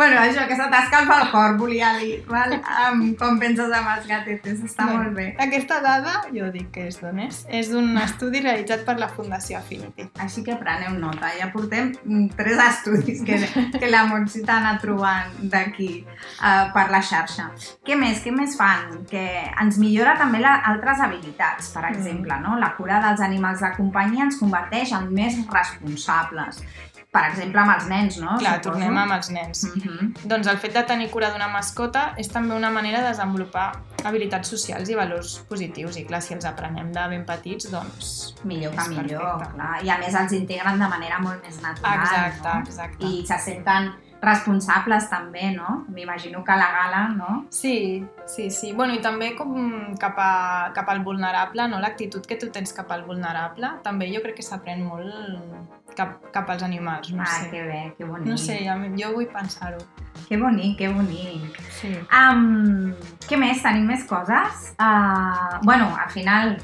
Bueno, 0.00 0.16
això, 0.24 0.46
que 0.48 0.56
se 0.56 0.66
t'escalfa 0.72 1.16
el 1.20 1.30
cor, 1.30 1.56
volia 1.60 1.90
dir, 1.98 2.14
val? 2.28 2.54
Um, 2.56 3.02
com 3.20 3.36
penses 3.42 3.68
amb 3.76 3.90
els 3.92 4.06
gatetes, 4.08 4.62
està 4.64 4.86
Bueno, 4.88 5.02
molt 5.02 5.16
bé. 5.18 5.26
Aquesta 5.44 5.80
dada, 5.84 6.14
jo 6.32 6.46
dic 6.54 6.70
que 6.72 6.86
és 6.88 6.96
d'on 7.02 7.18
és. 7.26 7.42
És 7.60 7.68
d'un 7.68 7.90
estudi 8.00 8.40
realitzat 8.40 8.86
per 8.86 8.94
la 9.00 9.10
Fundació 9.12 9.58
Affinity. 9.58 10.06
Així 10.24 10.40
que 10.46 10.56
preneu 10.56 10.94
nota, 10.96 11.28
ja 11.36 11.50
portem 11.52 11.90
mm, 12.00 12.30
tres 12.38 12.62
estudis 12.64 13.20
que, 13.26 13.36
que 13.76 13.90
la 13.92 14.06
Montse 14.08 14.40
t'ha 14.46 14.56
anat 14.62 14.80
trobant 14.86 15.36
d'aquí 15.52 15.90
uh, 16.06 16.70
per 16.72 16.86
la 16.94 17.02
xarxa. 17.04 17.50
Què 17.84 17.98
més? 18.00 18.22
Què 18.24 18.32
més 18.32 18.56
fan? 18.56 19.02
Que 19.10 19.26
ens 19.60 19.76
millora 19.82 20.16
també 20.16 20.40
la, 20.40 20.56
altres 20.72 21.04
habilitats, 21.04 21.68
per 21.76 21.84
Mm. 21.90 21.92
exemple, 21.98 22.40
no? 22.40 22.56
La 22.60 22.72
cura 22.76 23.02
dels 23.04 23.20
animals 23.24 23.60
de 23.60 23.68
companyia 23.76 24.24
ens 24.30 24.36
converteix 24.40 24.92
en 24.96 25.12
més 25.12 25.36
responsables. 25.52 26.62
Per 27.10 27.20
exemple, 27.26 27.58
amb 27.58 27.72
els 27.74 27.86
nens, 27.90 28.16
no? 28.22 28.36
Clar, 28.38 28.52
Suposo. 28.60 28.70
tornem 28.70 28.98
amb 29.02 29.12
els 29.16 29.30
nens. 29.34 29.64
Mhm. 29.74 30.12
Doncs 30.30 30.46
el 30.46 30.58
fet 30.62 30.74
de 30.74 30.82
tenir 30.86 31.08
cura 31.10 31.30
d'una 31.32 31.48
mascota 31.48 32.14
és 32.16 32.28
també 32.30 32.54
una 32.54 32.70
manera 32.70 33.00
de 33.02 33.08
desenvolupar 33.08 33.72
habilitats 34.04 34.48
socials 34.48 34.88
i 34.88 34.94
valors 34.94 35.38
positius. 35.48 35.96
I 35.96 36.04
clar, 36.06 36.22
si 36.22 36.34
els 36.34 36.44
aprenem 36.44 36.92
de 36.92 37.08
ben 37.08 37.24
petits, 37.26 37.68
doncs... 37.70 38.34
Millor 38.44 38.72
que 38.76 38.88
millor, 38.90 39.26
perfecte. 39.38 39.54
clar. 39.56 39.84
I 39.84 39.90
a 39.90 39.98
més 39.98 40.14
els 40.14 40.32
integren 40.38 40.78
de 40.78 40.88
manera 40.88 41.18
molt 41.18 41.42
més 41.44 41.60
natural, 41.60 41.98
Exacte, 41.98 42.48
no? 42.48 42.60
exacte. 42.60 43.04
I 43.06 43.26
se 43.26 43.38
senten 43.38 43.92
responsables 44.20 45.08
també, 45.10 45.50
no? 45.54 45.84
M'imagino 45.88 46.44
que 46.44 46.52
a 46.52 46.58
la 46.60 46.70
gala, 46.74 47.02
no? 47.08 47.46
Sí, 47.50 48.04
sí, 48.26 48.50
sí. 48.50 48.72
Bueno, 48.76 48.94
i 48.94 49.00
també 49.00 49.32
com 49.36 49.94
cap, 50.00 50.18
a, 50.20 50.70
cap 50.76 50.88
al 50.92 51.02
vulnerable, 51.04 51.66
no? 51.72 51.80
l'actitud 51.80 52.26
que 52.26 52.36
tu 52.36 52.50
tens 52.52 52.74
cap 52.76 52.92
al 52.92 53.06
vulnerable, 53.08 53.76
també 53.84 54.10
jo 54.12 54.20
crec 54.24 54.40
que 54.40 54.46
s'aprèn 54.46 54.84
molt 54.84 55.94
cap, 55.96 56.18
cap 56.34 56.50
als 56.52 56.62
animals, 56.62 57.12
no 57.12 57.22
ah, 57.24 57.26
sé. 57.26 57.48
que 57.50 57.62
bé, 57.62 57.80
que 57.96 58.04
bonic. 58.04 58.28
No 58.28 58.36
sé, 58.38 58.60
jo 58.98 59.12
vull 59.14 59.28
pensar-ho. 59.32 59.80
Que 60.28 60.36
bonic, 60.38 60.76
que 60.78 60.90
bonic. 60.92 61.56
Sí. 61.80 61.94
Um, 62.12 62.92
què 63.26 63.40
més? 63.40 63.64
Tenim 63.64 63.88
més 63.88 64.04
coses? 64.08 64.70
Uh, 64.76 65.58
bueno, 65.64 65.90
al 65.96 66.12
final, 66.12 66.58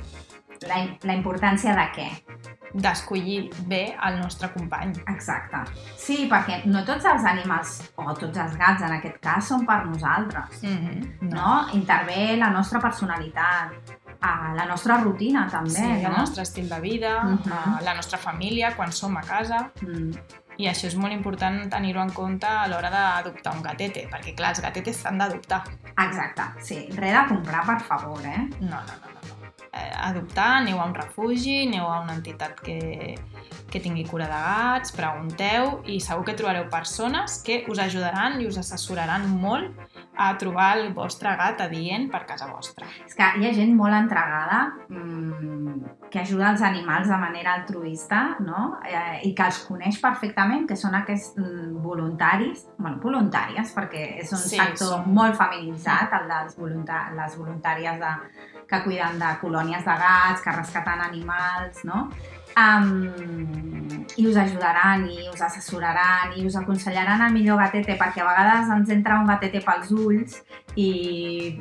la, 0.63 0.77
la 1.03 1.15
importància 1.15 1.75
de 1.75 1.87
què? 1.97 2.09
D'escollir 2.77 3.51
bé 3.71 3.97
el 4.05 4.19
nostre 4.21 4.51
company. 4.53 4.93
Exacte. 5.09 5.63
Sí, 5.97 6.27
perquè 6.31 6.63
no 6.67 6.83
tots 6.85 7.05
els 7.09 7.25
animals, 7.25 7.77
o 7.97 8.13
tots 8.15 8.37
els 8.43 8.57
gats 8.61 8.83
en 8.83 8.93
aquest 8.99 9.19
cas, 9.23 9.47
són 9.49 9.65
per 9.67 9.85
nosaltres. 9.87 10.63
Mm 10.63 10.77
-hmm. 10.77 11.33
No? 11.33 11.67
Intervé 11.73 12.37
la 12.37 12.51
nostra 12.51 12.81
personalitat, 12.81 13.73
uh, 14.23 14.55
la 14.55 14.67
nostra 14.67 14.99
rutina 14.99 15.47
també, 15.51 15.71
Sí, 15.71 15.83
no? 16.03 16.09
el 16.11 16.17
nostre 16.17 16.43
estil 16.43 16.69
de 16.69 16.81
vida, 16.81 17.23
Mhm. 17.23 17.41
uh, 17.53 17.83
la 17.85 17.95
nostra 17.95 18.19
família, 18.19 18.75
quan 18.77 18.93
som 18.93 19.17
a 19.17 19.23
casa, 19.23 19.71
Mm, 19.83 20.11
i 20.59 20.67
això 20.69 20.87
és 20.87 20.97
molt 20.97 21.13
important 21.13 21.69
tenir-ho 21.71 22.01
en 22.03 22.11
compte 22.11 22.47
a 22.47 22.67
l'hora 22.67 22.91
d'adoptar 22.91 23.55
un 23.57 23.63
gatete, 23.63 24.09
perquè 24.11 24.35
clar, 24.35 24.51
els 24.51 24.61
gatetes 24.61 24.97
s'han 24.97 25.19
d'adoptar. 25.19 25.63
exacte, 25.99 26.43
sí. 26.63 26.89
Res 26.97 27.13
de 27.13 27.27
comprar, 27.29 27.65
per 27.67 27.81
favor, 27.81 28.21
eh? 28.25 28.49
No, 28.61 28.69
no, 28.69 28.77
no, 28.77 29.16
no. 29.73 29.79
Eh, 29.79 29.93
adoptar, 30.07 30.63
aneu 30.63 30.81
a 30.81 30.87
un 30.87 30.95
refugi, 30.95 31.67
aneu 31.67 31.87
a 31.91 32.01
una 32.01 32.15
entitat 32.15 32.61
que, 32.61 33.17
que 33.71 33.81
tingui 33.81 34.07
cura 34.09 34.27
de 34.31 34.41
gats, 34.47 34.95
pregunteu 34.97 35.83
i 35.85 36.01
segur 36.01 36.25
que 36.25 36.37
trobareu 36.39 36.69
persones 36.71 37.43
que 37.45 37.65
us 37.69 37.83
ajudaran 37.83 38.41
i 38.41 38.47
us 38.47 38.59
assessoraran 38.63 39.29
molt 39.29 39.96
a 40.17 40.31
trobar 40.39 40.77
el 40.79 40.93
vostre 40.95 41.33
gat 41.37 41.61
adient 41.61 42.09
per 42.11 42.25
casa 42.27 42.47
vostra. 42.51 42.87
És 43.07 43.15
que 43.15 43.27
hi 43.39 43.47
ha 43.49 43.53
gent 43.55 43.75
molt 43.77 43.95
entregada 43.95 44.61
mmm, 44.89 46.09
que 46.11 46.21
ajuda 46.23 46.51
els 46.55 46.63
animals 46.63 47.09
de 47.11 47.17
manera 47.19 47.55
altruista 47.59 48.37
no? 48.41 48.79
eh, 48.87 49.21
i 49.29 49.35
que 49.35 49.43
els 49.51 49.59
coneix 49.69 49.99
perfectament, 50.01 50.67
que 50.69 50.77
són 50.79 50.95
aquests 50.95 51.35
mm, 51.37 51.83
voluntaris, 51.85 52.67
bueno, 52.79 52.99
voluntàries, 53.03 53.73
perquè 53.77 54.05
és 54.23 54.33
un 54.33 54.39
Sí, 54.39 54.57
sector 54.57 54.95
són- 54.95 55.09
molt 55.13 55.37
feminitzat, 55.37 56.13
el 56.21 56.29
dels 56.31 56.57
volunta 56.57 57.07
les 57.17 57.37
voluntàries 57.39 57.99
de, 58.01 58.15
que 58.71 58.83
cuiden 58.85 59.19
de 59.19 59.35
colònies 59.41 59.85
de 59.85 59.97
gats, 60.01 60.41
que 60.43 60.53
rescaten 60.57 61.01
animals, 61.01 61.85
no? 61.85 62.09
Um, 62.57 64.07
I 64.17 64.27
us 64.27 64.37
ajudaran, 64.41 65.05
i 65.13 65.29
us 65.29 65.43
assessoraran, 65.45 66.33
i 66.39 66.47
us 66.47 66.57
aconsellaran 66.57 67.21
el 67.27 67.35
millor 67.35 67.59
gatete, 67.61 67.99
perquè 68.01 68.23
a 68.23 68.29
vegades 68.31 68.71
ens 68.73 68.93
entra 68.95 69.19
un 69.21 69.29
gatete 69.29 69.61
pels 69.61 69.91
ulls 69.93 70.39
i, 70.73 70.89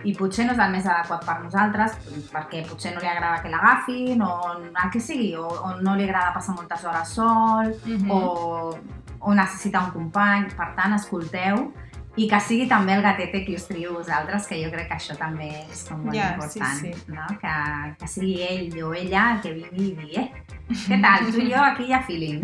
i 0.07 0.13
potser 0.15 0.45
no 0.47 0.55
és 0.55 0.61
el 0.63 0.71
més 0.71 0.87
adequat 0.87 1.25
per 1.27 1.35
nosaltres, 1.43 1.97
perquè 2.31 2.63
potser 2.69 2.93
no 2.95 3.03
li 3.03 3.11
agrada 3.11 3.41
que 3.43 3.51
l'agafin, 3.51 4.23
o 4.23 4.31
el 4.55 4.91
que 4.93 5.03
sigui, 5.03 5.33
o, 5.35 5.49
o 5.49 5.73
no 5.81 5.97
li 5.99 6.07
agrada 6.07 6.31
passar 6.37 6.55
moltes 6.55 6.87
hores 6.87 7.15
sol, 7.19 7.75
Mm 7.83 8.11
o, 8.11 8.77
o 9.25 9.33
necessita 9.33 9.81
un 9.81 9.91
company. 9.91 10.47
Per 10.55 10.67
tant, 10.77 10.93
escolteu 10.95 11.71
i 12.15 12.29
que 12.31 12.39
sigui 12.39 12.65
també 12.71 12.93
el 12.95 13.01
gatete 13.03 13.41
qui 13.43 13.57
us 13.57 13.65
triï 13.67 13.89
vosaltres, 13.91 14.45
que 14.47 14.55
jo 14.61 14.69
crec 14.71 14.87
que 14.87 14.95
això 14.95 15.17
també 15.19 15.49
és 15.65 15.83
com 15.89 15.99
molt 16.05 16.15
Ja, 16.15 16.29
important, 16.33 16.79
sí, 16.79 16.93
sí. 16.95 17.11
no? 17.11 17.25
Que, 17.41 17.55
que 17.99 18.07
sigui 18.07 18.37
ell 18.45 18.77
o 18.87 18.93
ella 18.95 19.25
el 19.33 19.41
que 19.43 19.51
vingui 19.57 19.89
i 19.89 19.95
digui, 19.97 20.21
eh, 20.21 20.45
què 20.87 20.99
tal, 21.03 21.27
tu 21.27 21.43
i 21.43 21.49
jo 21.51 21.59
aquí 21.61 21.89
hi 21.89 21.93
ha 21.93 22.01
feeling. 22.07 22.39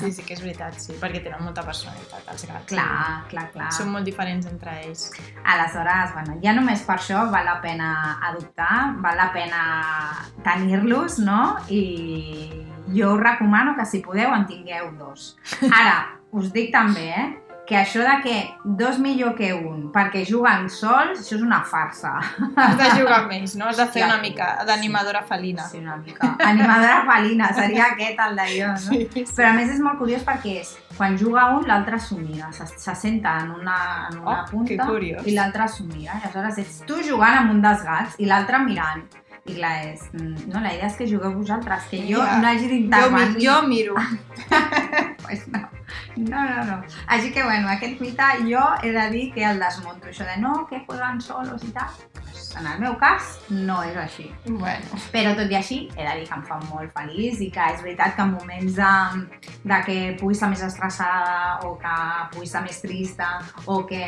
Sí, 0.00 0.10
sí 0.12 0.22
que 0.26 0.34
és 0.34 0.42
veritat, 0.42 0.76
sí, 0.82 0.96
perquè 1.00 1.22
tenen 1.24 1.44
molta 1.46 1.62
personalitat 1.66 2.26
els 2.34 2.44
gats. 2.50 2.66
clar, 2.74 3.24
clar, 3.30 3.46
clar. 3.54 3.70
Són 3.78 3.92
molt 3.94 4.04
diferents 4.06 4.46
entre 4.50 4.74
ells. 4.82 5.08
Aleshores, 5.44 6.12
bueno, 6.18 6.36
ja 6.42 6.52
només 6.58 6.82
per 6.86 6.98
això 6.98 7.22
val 7.30 7.46
la 7.46 7.58
pena 7.62 8.18
adoptar, 8.28 8.94
val 9.02 9.16
la 9.16 9.30
pena 9.32 9.62
tenir-los, 10.44 11.18
no? 11.22 11.56
I 11.70 11.82
jo 12.94 13.14
us 13.14 13.20
recomano 13.22 13.76
que 13.76 13.86
si 13.86 14.02
podeu 14.02 14.34
en 14.34 14.46
tingueu 14.46 14.90
dos. 14.98 15.36
Ara, 15.70 16.18
us 16.32 16.50
dic 16.52 16.72
també, 16.74 17.08
eh? 17.14 17.28
Que 17.68 17.76
això 17.76 18.00
de 18.00 18.14
que 18.22 18.36
dos 18.64 18.98
millor 18.98 19.34
que 19.36 19.52
un 19.52 19.90
perquè 19.92 20.22
juguen 20.24 20.70
sols, 20.72 21.18
això 21.20 21.36
és 21.36 21.42
una 21.44 21.58
farsa. 21.68 22.14
Has 22.56 22.76
de 22.78 22.86
jugar 22.96 23.26
ells, 23.36 23.56
no? 23.60 23.66
Has 23.68 23.76
de 23.76 23.86
fer 23.92 24.02
Ja. 24.02 24.06
una 24.08 24.22
mica 24.22 24.64
d'animadora 24.66 25.22
felina. 25.28 25.66
Sí, 25.68 25.78
una 25.78 25.96
mica. 25.98 26.30
Animadora 26.46 27.04
felina, 27.10 27.52
seria 27.52 27.90
aquest 27.92 28.18
el 28.26 28.36
d'allò, 28.40 28.70
no? 28.72 28.76
Sí, 28.78 29.08
sí. 29.12 29.24
Però 29.36 29.50
a 29.50 29.52
més 29.52 29.68
és 29.74 29.80
molt 29.84 29.98
curiós 30.00 30.24
perquè 30.24 30.56
és, 30.62 30.72
quan 30.96 31.18
juga 31.20 31.44
un, 31.58 31.66
l'altre 31.68 32.00
s'ho 32.00 32.16
mira, 32.16 32.50
se, 32.52 32.66
se 32.66 32.94
senta 32.94 33.36
en 33.44 33.50
una, 33.60 34.08
en 34.10 34.18
una 34.22 34.42
Oh, 34.42 34.50
punta 34.50 34.88
i 35.26 35.34
l'altre 35.36 35.68
s'ho 35.68 35.84
mira. 35.84 36.16
I 36.16 36.24
aleshores 36.24 36.58
és 36.64 36.82
tu 36.86 37.02
jugant 37.04 37.36
amb 37.42 37.50
un 37.50 37.60
dels 37.62 37.84
gats 37.84 38.16
i 38.18 38.24
l'altre 38.24 38.58
mirant. 38.64 39.04
I 39.48 39.54
clar, 39.54 39.76
és, 39.92 40.00
mm, 40.12 40.48
no, 40.52 40.60
la 40.60 40.72
idea 40.74 40.86
és 40.88 40.96
que 40.96 41.06
jugueu 41.08 41.32
vosaltres, 41.36 41.84
que 41.90 41.98
jo 42.08 42.18
Ja. 42.24 42.38
no 42.40 42.48
hagi 42.48 42.64
Jo, 42.68 42.74
mi, 42.74 42.80
d'intervenir. 42.88 43.44
jo 43.46 43.62
miro. 43.68 43.94
Pues 45.22 45.46
no. 45.48 45.58
No, 46.16 46.42
no, 46.42 46.64
no. 46.64 46.78
Així 47.06 47.32
que, 47.32 47.42
bueno, 47.42 47.68
aquest 47.68 48.00
mite 48.00 48.28
jo 48.48 48.62
he 48.82 48.92
de 48.94 49.08
dir 49.10 49.24
que 49.34 49.44
el 49.44 49.60
desmonto. 49.62 50.08
Això 50.08 50.26
de 50.26 50.38
no, 50.42 50.66
que 50.70 50.82
jueguen 50.86 51.20
solos 51.20 51.64
i 51.64 51.72
tal. 51.74 51.92
Pues, 52.16 52.54
en 52.56 52.66
el 52.66 52.80
meu 52.80 52.96
cas, 52.98 53.38
no 53.50 53.82
és 53.86 53.96
així. 53.96 54.28
Bueno, 54.46 55.00
Però 55.12 55.34
tot 55.38 55.50
i 55.50 55.58
així, 55.58 55.78
he 55.96 56.06
de 56.06 56.16
dir 56.20 56.26
que 56.28 56.36
em 56.38 56.44
fa 56.48 56.58
molt 56.68 56.92
feliç 56.96 57.42
i 57.44 57.50
que 57.54 57.68
és 57.74 57.84
veritat 57.84 58.16
que 58.16 58.26
en 58.26 58.34
moments 58.34 58.78
de, 58.78 59.52
de 59.72 59.80
que 59.86 59.98
pugui 60.20 60.36
estar 60.36 60.50
més 60.52 60.64
estressada 60.64 61.58
o 61.68 61.76
que 61.80 61.94
pugui 62.34 62.48
estar 62.48 62.64
més 62.64 62.80
trista 62.82 63.30
o 63.66 63.82
que, 63.88 64.02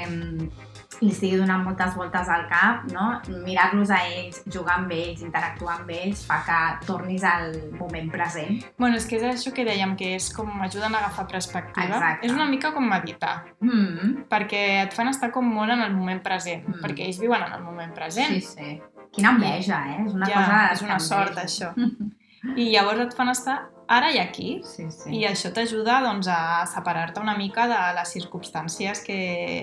li 1.01 1.11
estigui 1.15 1.39
donant 1.41 1.63
moltes 1.65 1.95
voltes 1.97 2.29
al 2.29 2.47
cap, 2.51 2.85
no? 2.93 3.21
mirar-los 3.45 3.91
a 3.91 4.03
ells, 4.07 4.43
jugar 4.53 4.77
amb 4.81 4.91
ells, 4.93 5.23
interactuar 5.25 5.79
amb 5.81 5.91
ells, 5.91 6.27
fa 6.29 6.43
que 6.45 6.87
tornis 6.87 7.25
al 7.25 7.55
moment 7.79 8.11
present. 8.13 8.61
Bueno, 8.79 8.97
és 9.01 9.07
que 9.09 9.17
és 9.17 9.25
això 9.25 9.53
que 9.57 9.65
dèiem, 9.65 9.97
que 9.97 10.15
és 10.19 10.29
com 10.37 10.51
ajuden 10.61 10.95
a 10.95 10.99
agafar 10.99 11.27
perspectiva. 11.31 11.97
Exacte. 11.97 12.27
És 12.27 12.33
una 12.37 12.47
mica 12.47 12.73
com 12.75 12.85
meditar, 12.89 13.45
Mm. 13.61 14.27
perquè 14.29 14.85
et 14.85 14.93
fan 14.93 15.09
estar 15.09 15.31
com 15.31 15.45
molt 15.45 15.71
en 15.73 15.81
el 15.83 15.93
moment 15.95 16.23
present, 16.23 16.67
Mm. 16.69 16.81
perquè 16.85 17.07
ells 17.07 17.19
viuen 17.21 17.43
en 17.43 17.53
el 17.53 17.63
moment 17.63 17.95
present. 17.95 18.35
Sí, 18.35 18.41
sí. 18.41 18.83
Quina 19.13 19.31
enveja, 19.31 19.83
eh? 19.97 20.05
És 20.07 20.13
una 20.15 20.27
ja, 20.27 20.35
cosa... 20.35 20.73
és 20.73 20.83
una 20.83 20.99
sort, 21.01 21.37
això. 21.39 21.73
I 22.57 22.71
llavors 22.73 23.01
et 23.01 23.15
fan 23.15 23.29
estar 23.29 23.71
ara 23.91 24.13
i 24.15 24.19
aquí, 24.23 24.61
Sí, 24.65 24.85
sí. 24.95 25.11
i 25.19 25.25
això 25.27 25.51
t'ajuda 25.53 25.97
doncs, 26.05 26.29
a 26.31 26.65
separar-te 26.71 27.19
una 27.21 27.33
mica 27.37 27.65
de 27.67 27.79
les 27.97 28.13
circumstàncies 28.15 29.01
que 29.03 29.17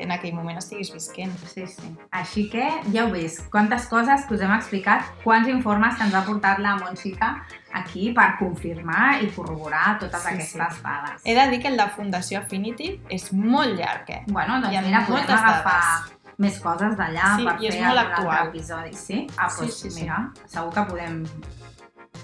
en 0.03 0.11
aquell 0.11 0.33
moment 0.35 0.57
estiguis 0.59 0.91
visquent. 0.91 1.31
Sí, 1.47 1.63
sí. 1.71 1.93
Així 2.11 2.43
que 2.51 2.65
ja 2.91 3.05
heu 3.05 3.11
vist 3.13 3.45
quantes 3.53 3.85
coses 3.87 4.25
que 4.27 4.35
us 4.35 4.41
hem 4.43 4.51
explicat, 4.57 5.07
quants 5.23 5.47
informes 5.47 5.95
que 5.95 6.03
ens 6.09 6.13
ha 6.19 6.25
portat 6.27 6.59
la 6.59 6.75
Montxica 6.81 7.29
aquí 7.73 8.11
per 8.11 8.33
confirmar 8.39 9.21
i 9.23 9.31
corroborar 9.31 9.97
totes 10.01 10.21
Sí, 10.21 10.33
aquestes 10.33 10.81
dades. 10.83 11.21
He 11.23 11.33
de 11.33 11.47
dir 11.53 11.61
que 11.61 11.69
el 11.71 11.77
de 11.79 11.87
Fundació 11.95 12.39
Affinity 12.43 12.99
és 13.09 13.31
molt 13.31 13.79
llarg, 13.79 14.09
eh? 14.09 14.23
Bueno, 14.27 14.59
doncs 14.61 14.83
mira, 14.85 15.05
podem 15.07 15.23
agafar 15.37 16.11
més 16.37 16.59
coses 16.59 16.97
d'allà 16.99 17.31
Sí, 17.37 17.45
per 17.47 17.55
fer 17.63 17.79
molt 17.85 17.97
algun 17.97 18.13
actual. 18.13 18.35
altre 18.37 18.49
episodi. 18.59 18.93
Sí? 18.93 19.23
Ah, 19.37 19.49
Sí, 19.49 19.61
doncs 19.61 19.79
sí, 19.79 19.89
sí. 19.89 20.01
mira, 20.01 20.19
segur 20.45 20.73
que 20.73 20.83
podem 20.91 21.23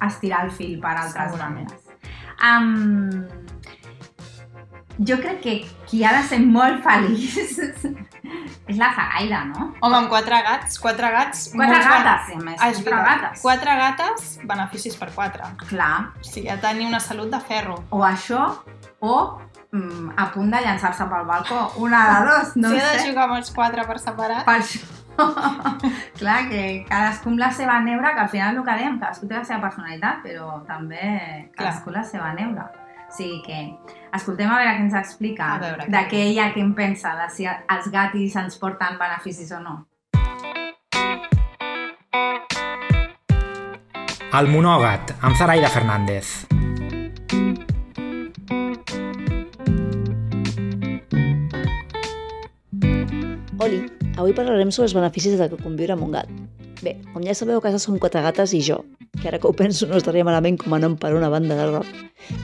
estirar 0.01 0.43
el 0.45 0.51
fil 0.51 0.79
per 0.81 0.91
altres 0.97 1.13
Segurament. 1.31 1.69
bandes. 1.69 1.82
Um, 2.41 3.27
jo 4.99 5.17
crec 5.21 5.39
que 5.41 5.53
qui 5.89 6.03
ha 6.05 6.11
de 6.17 6.23
ser 6.27 6.39
molt 6.45 6.83
feliç 6.85 7.37
és 7.43 8.77
la 8.79 8.91
Zagaida, 8.95 9.43
no? 9.49 9.71
Home, 9.83 9.97
amb 9.97 10.09
quatre 10.11 10.37
gats, 10.45 10.77
quatre 10.79 11.09
gats... 11.11 11.47
Quatre 11.53 11.79
ben- 11.79 11.89
gates, 12.05 12.29
a 12.35 12.43
més. 12.43 12.59
Ah, 12.61 12.69
és 12.71 12.79
quatre 12.85 13.01
gates. 13.09 13.41
Quatre 13.43 13.75
gates, 13.81 14.29
beneficis 14.47 14.95
per 14.99 15.09
quatre. 15.15 15.49
Clar, 15.67 16.13
O 16.21 16.23
sigui, 16.27 16.47
ha 16.49 16.55
de 16.55 16.63
tenir 16.63 16.87
una 16.87 17.01
salut 17.03 17.29
de 17.33 17.39
ferro. 17.43 17.75
o 17.91 18.03
això, 18.07 18.45
o 19.03 19.15
mm, 19.73 20.13
a 20.15 20.29
punt 20.31 20.53
de 20.55 20.61
llançar-se 20.63 21.09
pel 21.11 21.27
balcó. 21.27 21.59
Una 21.83 22.03
de 22.13 22.25
dos, 22.31 22.55
no 22.55 22.69
si 22.71 22.79
ha 22.79 22.87
sé. 22.93 22.97
de 23.01 23.09
jugar 23.11 23.27
amb 23.27 23.37
els 23.41 23.51
quatre 23.51 23.85
per 23.89 23.99
separat, 23.99 24.45
Per 24.47 24.59
això. 24.61 24.79
Clar, 26.19 26.39
que 26.49 26.63
cadascú 26.89 27.31
amb 27.31 27.41
la 27.41 27.51
seva 27.53 27.79
neura, 27.83 28.13
que 28.15 28.23
al 28.23 28.31
final 28.31 28.57
el 28.57 28.65
que 28.65 28.77
dèiem, 28.79 28.99
cadascú 29.01 29.29
té 29.29 29.37
la 29.37 29.45
seva 29.47 29.61
personalitat, 29.67 30.23
però 30.25 30.59
també 30.67 31.05
cadascú 31.57 31.93
la 31.93 32.03
seva 32.07 32.33
neura. 32.37 32.69
O 33.03 33.13
sigui 33.13 33.41
que 33.45 33.59
escoltem 34.17 34.49
a 34.49 34.57
veure 34.57 34.73
què 34.73 34.85
ens 34.87 34.95
explica 34.97 35.49
d'aquella 35.85 36.49
que 36.53 36.63
en 36.63 36.73
pensa 36.73 37.13
de 37.19 37.29
si 37.29 37.45
els 37.45 37.89
gatis 37.93 38.37
ens 38.41 38.57
porten 38.61 38.97
beneficis 38.97 39.53
o 39.53 39.61
no. 39.61 39.75
El 44.33 44.49
monògat, 44.49 45.13
amb 45.21 45.37
Zaraida 45.37 45.69
Fernández. 45.69 46.33
Oli, 53.61 54.02
avui 54.17 54.33
parlarem 54.35 54.71
sobre 54.71 54.89
els 54.89 54.95
beneficis 54.97 55.39
de 55.39 55.49
conviure 55.57 55.95
amb 55.95 56.05
un 56.05 56.13
gat. 56.15 56.29
Bé, 56.83 56.97
com 57.13 57.23
ja 57.23 57.35
sabeu, 57.37 57.57
a 57.57 57.63
casa 57.63 57.79
som 57.79 57.97
quatre 57.99 58.21
gates 58.25 58.53
i 58.53 58.59
jo, 58.65 58.81
que 59.21 59.29
ara 59.29 59.39
que 59.39 59.47
ho 59.47 59.55
penso 59.55 59.87
no 59.87 59.97
estaria 59.99 60.25
malament 60.27 60.57
com 60.59 60.75
a 60.75 60.79
nom 60.83 60.97
per 60.99 61.13
una 61.15 61.29
banda 61.31 61.55
de 61.55 61.69
rock. 61.71 61.87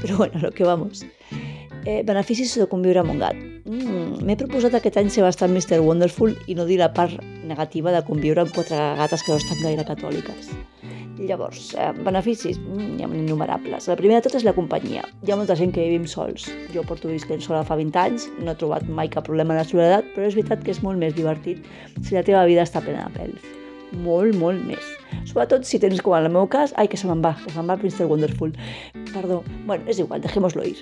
Però 0.02 0.18
bueno, 0.18 0.40
lo 0.40 0.52
que 0.52 0.64
vamos. 0.64 1.04
Eh, 1.86 2.02
beneficis 2.08 2.56
de 2.60 2.68
conviure 2.72 3.04
amb 3.04 3.12
un 3.12 3.20
gat. 3.20 3.36
Mm, 3.66 4.24
M'he 4.26 4.38
proposat 4.40 4.76
aquest 4.80 4.98
any 5.00 5.12
ser 5.12 5.24
bastant 5.24 5.52
Mr. 5.52 5.82
Wonderful 5.84 6.36
i 6.48 6.56
no 6.56 6.66
dir 6.70 6.80
la 6.80 6.92
part 6.94 7.20
negativa 7.44 7.92
de 7.96 8.04
conviure 8.08 8.44
amb 8.46 8.56
quatre 8.56 8.80
gates 9.00 9.24
que 9.24 9.34
no 9.34 9.40
estan 9.40 9.64
gaire 9.64 9.88
catòliques. 9.88 10.52
Llavors, 11.28 11.74
eh, 11.76 11.92
beneficis, 12.06 12.60
mm, 12.60 12.96
n'hi 12.96 13.04
ha 13.04 13.12
innumerables. 13.20 13.88
La 13.92 13.98
primera 14.00 14.22
de 14.22 14.30
tot 14.30 14.40
és 14.40 14.48
la 14.48 14.54
companyia. 14.54 15.04
Hi 15.26 15.32
ha 15.32 15.36
molta 15.36 15.56
gent 15.56 15.74
que 15.76 15.84
vivim 15.84 16.08
sols. 16.08 16.50
Jo 16.74 16.84
porto 16.84 17.12
visquent 17.12 17.42
sola 17.42 17.64
fa 17.64 17.76
20 17.76 18.00
anys, 18.00 18.30
no 18.40 18.52
he 18.52 18.56
trobat 18.56 18.88
mai 18.88 19.10
cap 19.10 19.26
problema 19.26 19.56
la 19.56 19.64
soledat, 19.64 20.06
però 20.16 20.26
és 20.28 20.36
veritat 20.36 20.64
que 20.64 20.72
és 20.72 20.84
molt 20.84 20.98
més 20.98 21.14
divertit 21.14 21.66
si 22.02 22.16
la 22.16 22.24
teva 22.24 22.46
vida 22.46 22.64
està 22.64 22.82
plena 22.82 23.10
de 23.10 23.20
pèls. 23.20 23.59
Molt, 23.92 24.36
molt 24.38 24.62
més. 24.68 24.86
Sobretot 25.26 25.66
si 25.66 25.80
tens, 25.82 26.02
com 26.06 26.14
en 26.14 26.28
el 26.28 26.34
meu 26.34 26.46
cas, 26.50 26.74
ai, 26.78 26.88
que 26.90 26.98
se 26.98 27.08
me'n 27.10 27.22
va, 27.24 27.32
que 27.42 27.52
se'n 27.54 27.68
va 27.68 27.76
el 27.78 27.84
Mr. 27.86 28.06
Wonderful. 28.10 28.54
Perdó, 29.10 29.40
bueno, 29.66 29.84
és 29.90 30.00
igual, 30.00 30.22
dejémoslo 30.22 30.64
ir. 30.66 30.78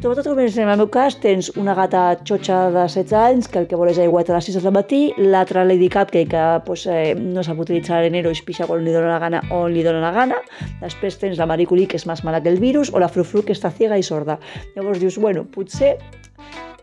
Sobretot 0.00 0.30
com 0.30 0.40
en 0.40 0.70
el 0.72 0.78
meu 0.80 0.88
cas, 0.92 1.18
tens 1.20 1.50
una 1.60 1.74
gata 1.76 2.02
xotxa 2.24 2.70
de 2.72 2.86
16 2.88 3.12
anys 3.18 3.48
que 3.48 3.60
el 3.60 3.68
que 3.68 3.76
vol 3.76 3.90
és 3.92 4.00
aigüeta 4.00 4.32
a 4.32 4.38
les 4.38 4.48
6 4.48 4.60
del 4.62 4.74
matí, 4.76 5.00
l'altra 5.18 5.64
Lady 5.68 5.90
Cupcake 5.92 6.28
que 6.30 6.44
pues, 6.64 6.86
eh, 6.86 7.14
no 7.14 7.44
sap 7.44 7.60
utilitzar 7.60 7.98
l'arenero 7.98 8.32
i 8.32 8.38
es 8.38 8.44
pixa 8.46 8.68
quan 8.68 8.84
li 8.84 8.94
dóna 8.94 9.12
la 9.12 9.20
gana 9.20 9.42
o 9.50 9.66
li 9.68 9.84
dóna 9.84 10.00
la 10.04 10.14
gana. 10.16 10.40
Després 10.80 11.20
tens 11.20 11.40
la 11.40 11.48
Marie 11.50 11.68
Curie, 11.68 11.88
que 11.90 12.00
és 12.00 12.06
més 12.08 12.24
mala 12.24 12.40
que 12.40 12.52
el 12.52 12.60
virus, 12.62 12.92
o 12.94 13.02
la 13.02 13.10
Frufru, 13.12 13.44
que 13.44 13.56
està 13.56 13.72
ciega 13.74 13.98
i 13.98 14.06
sorda. 14.06 14.38
Llavors 14.76 15.00
dius, 15.02 15.20
bueno, 15.20 15.44
potser 15.44 15.96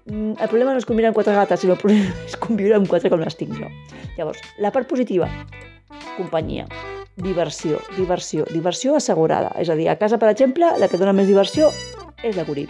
el 0.08 0.48
problema 0.48 0.74
no 0.74 0.82
és 0.82 0.88
conviure 0.88 1.10
amb 1.12 1.18
quatre 1.18 1.36
gates, 1.36 1.62
sinó 1.62 1.76
el 1.76 1.82
problema 1.82 2.12
és 2.28 2.38
conviure 2.40 2.78
amb 2.80 2.88
quatre 2.88 3.12
com 3.12 3.24
les 3.24 3.36
tinc 3.40 3.56
jo. 3.60 3.70
Llavors, 4.18 4.42
la 4.64 4.72
part 4.76 4.88
positiva, 4.90 5.28
companyia, 6.16 6.68
diversió, 7.18 7.82
diversió, 7.98 8.46
diversió 8.54 8.96
assegurada. 8.98 9.52
És 9.60 9.70
a 9.70 9.76
dir, 9.76 9.90
a 9.90 9.98
casa, 10.00 10.20
per 10.22 10.30
exemple, 10.32 10.70
la 10.80 10.90
que 10.90 11.00
dona 11.02 11.16
més 11.18 11.28
diversió 11.30 11.72
és 12.24 12.38
la 12.38 12.46
Curie. 12.48 12.70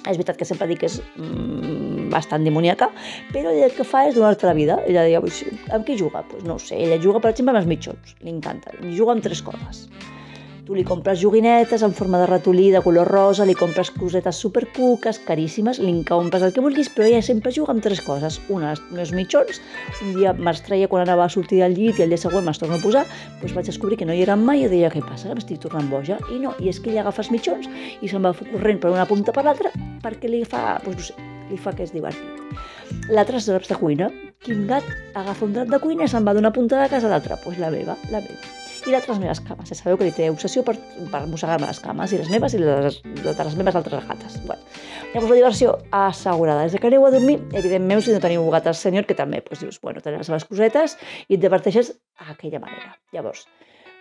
És 0.00 0.16
veritat 0.16 0.38
que 0.40 0.46
sempre 0.48 0.64
dic 0.70 0.78
que 0.80 0.88
és 0.88 0.96
mm, 1.20 2.08
bastant 2.12 2.46
demoníaca, 2.46 2.88
però 3.34 3.52
el 3.52 3.74
que 3.76 3.84
fa 3.84 4.06
és 4.08 4.16
donar-te 4.16 4.48
la 4.48 4.54
vida. 4.56 4.78
Ella 4.88 5.04
deia, 5.04 5.20
"Pues, 5.20 5.42
amb 5.70 5.84
qui 5.84 5.98
juga? 5.98 6.22
Pues 6.30 6.44
no 6.44 6.58
sé, 6.58 6.78
ella 6.80 6.96
juga, 7.02 7.20
per 7.20 7.32
exemple, 7.32 7.52
amb 7.52 7.60
els 7.60 7.68
mitjons, 7.68 8.16
li 8.20 8.30
encanta. 8.30 8.72
Juga 8.96 9.12
amb 9.12 9.22
tres 9.22 9.42
coses. 9.42 9.90
Tu 10.70 10.76
li 10.78 10.84
compres 10.86 11.18
joguinetes 11.18 11.82
en 11.82 11.90
forma 11.98 12.20
de 12.20 12.26
ratolí 12.30 12.68
de 12.70 12.78
color 12.78 13.08
rosa, 13.10 13.42
li 13.42 13.56
compres 13.58 13.88
cosetes 13.90 14.38
supercuques, 14.38 15.16
caríssimes, 15.26 15.80
li 15.82 15.90
compres 16.06 16.44
el 16.46 16.52
que 16.54 16.62
vulguis, 16.62 16.86
però 16.94 17.08
ella 17.08 17.24
sempre 17.26 17.50
juga 17.50 17.74
amb 17.74 17.82
tres 17.82 17.98
coses. 18.06 18.36
Una, 18.54 18.76
els 18.94 19.10
mitjons, 19.10 19.58
un 20.06 20.12
dia 20.14 20.30
me'ls 20.38 20.62
treia 20.62 20.86
quan 20.86 21.02
anava 21.02 21.24
a 21.24 21.34
sortir 21.34 21.58
del 21.64 21.74
llit 21.74 21.98
i 21.98 22.04
el 22.04 22.14
dia 22.14 22.22
següent 22.22 22.46
me'ls 22.46 22.62
torno 22.62 22.78
a 22.78 22.84
posar, 22.84 23.02
doncs 23.40 23.56
vaig 23.56 23.66
descobrir 23.66 23.98
que 23.98 24.06
no 24.06 24.14
hi 24.14 24.22
eren 24.22 24.46
mai 24.46 24.62
i 24.62 24.68
deia, 24.70 24.92
què 24.94 25.02
passa, 25.02 25.34
m'estic 25.34 25.58
tornant 25.66 25.90
boja? 25.90 26.20
I 26.30 26.38
no, 26.44 26.54
i 26.62 26.70
és 26.70 26.78
que 26.78 26.94
ella 26.94 27.02
agafa 27.02 27.26
els 27.26 27.32
mitjons 27.34 27.66
i 27.98 28.06
se'n 28.06 28.22
va 28.22 28.30
corrent 28.38 28.78
per 28.78 28.94
una 28.94 29.08
punta 29.10 29.34
per 29.34 29.48
l'altra 29.48 29.74
perquè 30.06 30.30
li 30.30 30.44
fa, 30.46 30.78
doncs 30.86 31.02
no 31.02 31.08
sé, 31.08 31.28
li 31.50 31.58
fa 31.58 31.74
que 31.74 31.82
és 31.82 31.90
divertit. 31.98 32.54
L'altre 33.10 33.42
és 33.42 33.50
de 33.50 33.82
cuina. 33.82 34.06
Quin 34.46 34.68
gat 34.70 34.86
agafa 35.18 35.50
un 35.50 35.58
drap 35.58 35.74
de 35.74 35.82
cuina 35.82 36.06
i 36.06 36.14
se'n 36.14 36.22
va 36.22 36.38
d'una 36.38 36.54
punta 36.54 36.78
de 36.78 36.88
casa 36.94 37.10
a 37.10 37.16
l'altra? 37.16 37.42
Doncs 37.42 37.50
pues 37.50 37.58
la 37.58 37.74
meva, 37.74 37.98
la 38.14 38.22
meva. 38.22 38.59
I 38.86 38.94
l'altre 38.94 39.12
les 39.12 39.20
meves 39.20 39.40
cames. 39.44 39.68
Ja 39.68 39.76
sabeu 39.76 39.98
que 40.00 40.06
li 40.08 40.12
té 40.16 40.30
obsessió 40.32 40.62
per, 40.64 40.76
per 41.12 41.20
mossegar-me 41.28 41.68
les 41.68 41.80
cames, 41.84 42.14
i 42.14 42.20
les 42.20 42.30
meves 42.32 42.54
i 42.56 42.60
les 42.62 43.00
de 43.04 43.34
les 43.36 43.56
meves 43.58 43.76
altres 43.76 44.06
gates. 44.08 44.38
Bueno, 44.46 44.62
llavors 45.12 45.30
la 45.30 45.38
diversió 45.40 45.74
assegurada. 45.92 46.64
Des 46.64 46.80
que 46.80 46.88
aneu 46.88 47.04
a 47.06 47.12
dormir, 47.12 47.38
evidentment, 47.52 48.00
si 48.04 48.14
no 48.16 48.22
teniu 48.24 48.46
gates 48.54 48.80
sènior, 48.86 49.04
que 49.08 49.16
també 49.18 49.42
doncs, 49.44 49.64
dius, 49.66 49.80
bueno, 49.84 50.00
tenen 50.04 50.22
les 50.22 50.30
seves 50.32 50.48
cosetes 50.48 50.96
i 51.28 51.36
et 51.36 51.42
diverteixes 51.42 51.92
d'aquella 52.22 52.62
manera. 52.62 52.96
Llavors, 53.12 53.44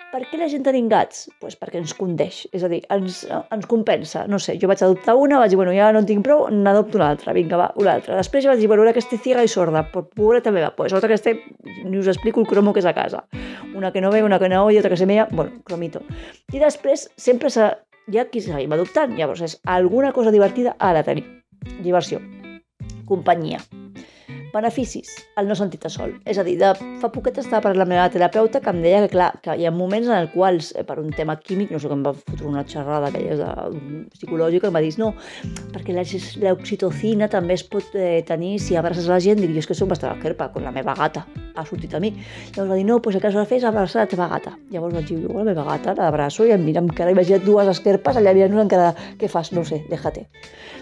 per 0.09 0.23
què 0.25 0.39
la 0.39 0.47
gent 0.49 0.63
tenim 0.65 0.87
gats? 0.89 1.27
Pues 1.41 1.55
perquè 1.59 1.79
ens 1.79 1.93
condeix, 1.97 2.41
és 2.55 2.63
a 2.65 2.69
dir, 2.71 2.81
ens, 2.93 3.21
ens 3.29 3.67
compensa. 3.69 4.25
No 4.31 4.39
sé, 4.41 4.55
jo 4.61 4.69
vaig 4.69 4.81
adoptar 4.85 5.15
una, 5.19 5.39
vaig 5.41 5.53
dir, 5.53 5.59
bueno, 5.59 5.73
ja 5.75 5.91
no 5.93 6.01
en 6.03 6.07
tinc 6.09 6.23
prou, 6.25 6.47
n'adopto 6.53 6.99
una 6.99 7.09
altra, 7.13 7.33
vinga, 7.37 7.59
va, 7.59 7.69
una 7.81 7.93
altra. 7.97 8.17
Després 8.17 8.47
vaig 8.49 8.61
dir, 8.61 8.69
bueno, 8.71 8.85
una 8.85 8.93
que 8.95 9.03
esté 9.03 9.19
ciega 9.21 9.45
i 9.45 9.51
sorda, 9.51 9.85
pobreta 9.93 10.53
meva, 10.55 10.71
pues 10.75 10.93
otra 10.97 11.11
que 11.11 11.19
esté, 11.19 11.35
ni 11.83 11.99
us 11.99 12.09
explico 12.09 12.41
el 12.41 12.47
cromo 12.49 12.73
que 12.73 12.83
és 12.83 12.89
a 12.89 12.95
casa. 12.97 13.25
Una 13.75 13.93
que 13.93 14.01
no 14.01 14.11
ve, 14.11 14.23
una 14.23 14.39
que 14.39 14.49
no 14.49 14.65
oye, 14.65 14.79
otra 14.79 14.89
que 14.89 14.97
se 14.97 15.05
mea, 15.05 15.27
bueno, 15.31 15.61
cromito. 15.63 16.01
I 16.53 16.63
després, 16.63 17.09
sempre 17.17 17.53
s'ha, 17.53 17.73
ha 18.09 18.29
qui 18.31 18.41
seguim 18.41 18.73
adoptant, 18.73 19.13
llavors 19.17 19.45
és 19.45 19.59
alguna 19.65 20.13
cosa 20.13 20.33
divertida 20.33 20.75
ha 20.79 20.93
de 20.97 21.05
tenir. 21.05 21.27
Diversió, 21.83 22.21
companyia, 23.05 23.59
Beneficis, 24.53 25.12
el 25.38 25.47
no 25.49 25.55
sentir-te 25.57 25.91
sol. 25.93 26.15
És 26.29 26.39
a 26.41 26.45
dir, 26.47 26.55
de 26.62 26.71
fa 27.01 27.09
poquet 27.13 27.38
estava 27.41 27.62
parlant 27.67 27.83
amb 27.85 27.85
la 27.85 27.89
meva 27.93 28.07
terapeuta 28.13 28.62
que 28.63 28.71
em 28.73 28.81
deia 28.83 29.01
que, 29.05 29.12
clar, 29.13 29.29
que 29.43 29.55
hi 29.59 29.67
ha 29.67 29.73
moments 29.73 30.09
en 30.09 30.17
els 30.17 30.31
quals, 30.33 30.71
eh, 30.75 30.85
per 30.88 30.97
un 31.01 31.12
tema 31.15 31.38
químic, 31.39 31.71
no 31.71 31.79
sé, 31.79 31.88
que 31.91 31.97
em 31.97 32.05
va 32.05 32.15
fotre 32.17 32.47
una 32.49 32.65
xerrada 32.67 33.12
aquella 33.12 33.38
de, 33.39 33.49
psicològica, 34.15 34.69
em 34.69 34.79
va 34.79 34.83
dir, 34.85 34.95
no, 35.01 35.12
perquè 35.73 35.93
l'oxitocina 35.93 37.29
també 37.29 37.59
es 37.59 37.63
pot 37.63 37.93
eh, 37.93 38.23
tenir 38.27 38.57
si 38.63 38.79
abraces 38.79 39.07
la 39.12 39.19
gent. 39.23 39.41
Dic, 39.43 39.53
jo 39.53 39.63
és 39.63 39.69
que 39.69 39.77
soc 39.77 39.91
bastant 39.93 40.15
alquerpa, 40.15 40.49
con 40.53 40.65
la 40.65 40.73
meva 40.75 40.97
gata. 40.97 41.27
ha 41.59 41.65
sortit 41.65 41.93
a 41.93 41.99
mi. 41.99 42.13
Llavors 42.55 42.69
va 42.71 42.77
dir, 42.77 42.85
no, 42.88 43.01
pues 43.01 43.15
el 43.15 43.21
que 43.21 43.27
has 43.27 43.35
de 43.35 43.45
fer 43.49 43.59
és 43.59 43.67
abraçar 43.67 44.05
la 44.05 44.12
teva 44.12 44.29
gata. 44.31 44.55
Llavors 44.71 44.95
vaig 44.95 45.09
dir, 45.09 45.19
la 45.27 45.43
meva 45.47 45.65
gata, 45.67 45.95
l'abraço 45.97 46.47
i 46.47 46.53
em 46.55 46.63
mira 46.63 46.81
amb 46.83 46.93
cara, 46.95 47.12
imagina't 47.12 47.45
dues 47.45 47.67
esquerpes, 47.73 48.19
allà 48.19 48.33
mirant-nos 48.38 48.65
encara, 48.65 48.93
què 49.19 49.29
fas? 49.31 49.51
No 49.55 49.65
sé, 49.67 49.83
déjate. 49.91 50.27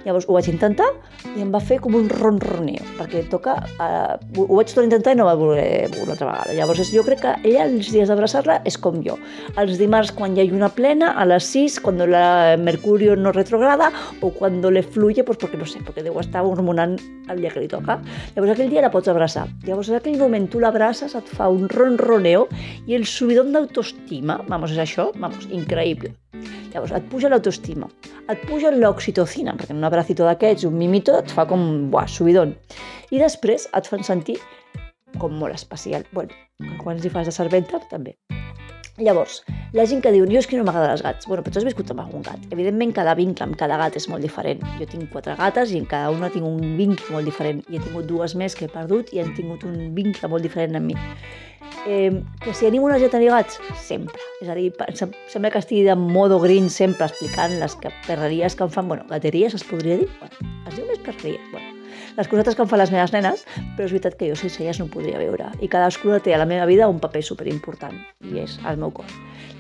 Llavors 0.06 0.28
ho 0.30 0.38
vaig 0.38 0.52
intentar 0.52 0.88
i 1.36 1.42
em 1.44 1.52
va 1.54 1.62
fer 1.64 1.80
com 1.84 1.98
un 1.98 2.10
ronroneo, 2.14 2.86
perquè 3.00 3.26
toca... 3.32 3.57
Eh, 3.66 4.42
ho 4.42 4.58
vaig 4.58 4.72
tornar 4.72 4.86
a 4.86 4.90
intentar 4.90 5.14
i 5.16 5.20
no 5.20 5.28
va 5.28 5.36
voler 5.40 5.90
una 6.02 6.16
altra 6.16 6.30
vegada. 6.30 6.56
Llavors 6.58 6.92
jo 6.94 7.04
crec 7.08 7.22
que 7.24 7.34
ella 7.44 7.66
els 7.68 7.92
dies 7.94 8.10
d'abraçar-la 8.10 8.60
és 8.68 8.78
com 8.82 9.00
jo. 9.06 9.18
Els 9.60 9.78
dimarts 9.82 10.14
quan 10.18 10.36
hi 10.36 10.44
ha 10.44 10.48
lluna 10.48 10.70
plena, 10.74 11.14
a 11.18 11.26
les 11.30 11.48
6, 11.54 11.80
quan 11.86 12.02
la 12.12 12.56
Mercurio 12.62 13.16
no 13.18 13.34
retrograda, 13.36 13.92
o 14.22 14.32
quan 14.36 14.62
le 14.62 14.84
fluye, 14.84 15.24
pues 15.24 15.40
perquè 15.42 15.60
no 15.60 15.68
sé, 15.70 15.82
perquè 15.86 16.04
deu 16.06 16.20
estar 16.22 16.44
hormonant 16.46 16.98
el 17.32 17.42
dia 17.44 17.52
que 17.54 17.64
li 17.64 17.72
toca. 17.72 18.00
Llavors 18.36 18.54
aquell 18.54 18.72
dia 18.72 18.84
la 18.86 18.92
pots 18.94 19.12
abraçar. 19.12 19.48
Llavors 19.68 19.92
en 19.92 20.00
aquell 20.00 20.20
moment 20.20 20.48
tu 20.52 20.62
l'abraces, 20.64 21.16
et 21.16 21.34
fa 21.38 21.50
un 21.54 21.68
ronroneo 21.72 22.48
i 22.88 22.98
el 22.98 23.08
subidon 23.10 23.54
d'autoestima, 23.56 24.42
vamos, 24.48 24.76
és 24.76 24.84
això, 24.84 25.12
vamos, 25.16 25.50
increïble. 25.52 26.14
Llavors, 26.74 26.94
et 26.94 27.10
puja 27.12 27.32
l'autoestima, 27.32 27.88
et 28.32 28.46
puja 28.48 28.72
l'oxitocina, 28.74 29.56
perquè 29.58 29.76
un 29.76 29.88
abracito 29.88 30.28
d'aquests, 30.28 30.68
un 30.68 30.78
mimito, 30.80 31.16
et 31.22 31.32
fa 31.34 31.48
com, 31.50 31.90
buah, 31.92 32.08
subidon. 32.12 32.56
I 33.12 33.22
després 33.24 33.70
et 33.78 33.88
fan 33.88 34.04
sentir 34.04 34.38
com 35.22 35.38
molt 35.40 35.56
especial. 35.56 36.04
Bueno, 36.14 36.36
quan 36.84 36.98
els 36.98 37.08
hi 37.08 37.14
fas 37.14 37.30
de 37.30 37.36
serventa, 37.36 37.80
també. 37.92 38.18
Llavors, 38.98 39.44
la 39.78 39.84
gent 39.86 40.00
que 40.02 40.10
diu, 40.10 40.26
jo 40.26 40.40
és 40.40 40.48
que 40.50 40.58
no 40.58 40.64
m'agraden 40.66 40.96
els 40.96 41.04
gats. 41.06 41.28
Bueno, 41.30 41.44
però 41.46 41.54
tu 41.54 41.60
has 41.62 41.68
viscut 41.68 41.92
amb 41.94 42.02
algun 42.02 42.24
gat. 42.26 42.48
Evidentment, 42.50 42.96
cada 42.98 43.14
vincle 43.18 43.46
amb 43.46 43.58
cada 43.60 43.78
gat 43.78 44.00
és 44.00 44.08
molt 44.10 44.26
diferent. 44.26 44.64
Jo 44.80 44.88
tinc 44.90 45.12
quatre 45.14 45.36
gates 45.38 45.70
i 45.70 45.78
en 45.78 45.86
cada 45.86 46.10
una 46.10 46.32
tinc 46.34 46.48
un 46.48 46.74
vincle 46.80 47.14
molt 47.14 47.30
diferent. 47.30 47.62
I 47.70 47.78
he 47.78 47.84
tingut 47.84 48.10
dues 48.10 48.34
més 48.34 48.58
que 48.58 48.66
he 48.66 48.74
perdut 48.74 49.14
i 49.14 49.22
han 49.22 49.36
tingut 49.38 49.68
un 49.70 49.94
vincle 49.94 50.32
molt 50.34 50.42
diferent 50.42 50.82
amb 50.82 50.90
mi. 50.90 50.98
Eh, 51.88 52.24
que 52.44 52.54
si 52.54 52.68
animo 52.68 52.86
una 52.86 53.00
gent 53.00 53.14
a 53.14 53.18
tenir 53.18 53.32
gats? 53.32 53.62
Sempre. 53.80 54.20
És 54.42 54.50
a 54.52 54.58
dir, 54.58 54.74
sembla 54.98 55.52
que 55.54 55.64
estigui 55.64 55.86
de 55.88 55.96
modo 55.96 56.42
green 56.44 56.70
sempre 56.70 57.08
explicant 57.08 57.58
les 57.62 57.78
perreries 58.08 58.56
que 58.58 58.68
em 58.68 58.76
fan, 58.76 58.92
bueno, 58.92 59.08
gateries 59.10 59.56
es 59.56 59.64
podria 59.64 60.04
dir? 60.04 60.12
Bueno, 60.20 60.54
es 60.68 60.76
diu 60.76 60.88
més 60.92 61.04
perreries, 61.06 61.52
bueno. 61.54 61.77
Les 62.18 62.26
cosetes 62.26 62.56
que 62.58 62.64
em 62.66 62.70
fan 62.70 62.80
les 62.82 62.90
meves 62.90 63.12
nenes, 63.14 63.44
però 63.78 63.86
és 63.86 63.92
veritat 63.94 64.16
que 64.18 64.26
jo 64.26 64.36
sense 64.40 64.58
elles 64.64 64.80
no 64.82 64.88
ho 64.88 64.90
podria 64.90 65.20
veure. 65.22 65.52
I 65.62 65.68
cadascuna 65.70 66.18
té 66.26 66.34
a 66.34 66.40
la 66.42 66.48
meva 66.50 66.66
vida 66.66 66.88
un 66.90 66.98
paper 66.98 67.22
superimportant, 67.22 67.94
i 68.26 68.42
és 68.42 68.56
el 68.66 68.80
meu 68.82 68.90
cor. 68.90 69.12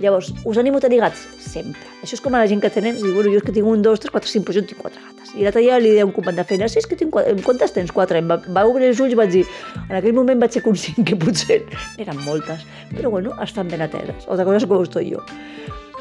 Llavors, 0.01 0.31
us 0.41 0.57
animo 0.57 0.81
a 0.81 0.81
tenir 0.81 0.97
gats? 1.03 1.21
Sempre. 1.37 1.85
Això 2.01 2.17
és 2.17 2.23
com 2.25 2.33
a 2.33 2.41
la 2.41 2.49
gent 2.49 2.63
que 2.63 2.71
té 2.73 2.81
nens, 2.81 3.03
bueno, 3.05 3.29
jo 3.29 3.37
és 3.37 3.45
que 3.45 3.53
tinc 3.53 3.69
un, 3.69 3.85
dos, 3.85 4.01
tres, 4.01 4.13
quatre, 4.15 4.33
cinc, 4.33 4.47
però 4.49 4.57
jo 4.57 4.65
tinc 4.65 4.81
quatre 4.81 5.05
gates. 5.05 5.35
I 5.37 5.45
l'altre 5.45 5.61
dia 5.61 5.77
li 5.77 5.93
deia 5.93 6.09
un 6.09 6.17
company 6.17 6.41
de 6.41 6.49
feina, 6.49 6.65
sí, 6.65 6.81
és 6.81 6.89
que 6.89 6.97
tinc 6.97 7.13
quatre, 7.13 7.37
quantes 7.45 7.77
tens? 7.77 7.93
Quatre. 7.93 8.25
Em 8.25 8.33
va, 8.33 8.41
va 8.57 8.65
obrir 8.65 8.89
els 8.89 9.05
ulls 9.05 9.13
i 9.13 9.21
vaig 9.21 9.33
dir, 9.37 9.45
en 9.85 9.95
aquell 10.01 10.17
moment 10.17 10.41
vaig 10.41 10.57
ser 10.57 10.65
conscient 10.65 11.05
que 11.05 11.17
potser 11.17 11.61
eren 12.01 12.25
moltes, 12.25 12.65
però 12.97 13.13
bueno, 13.13 13.37
estan 13.45 13.69
ben 13.69 13.85
ateses. 13.85 14.25
Otra 14.25 14.49
cosa 14.49 14.63
és 14.63 14.69
com 14.69 14.81
estoy 14.81 15.11
jo. 15.13 15.21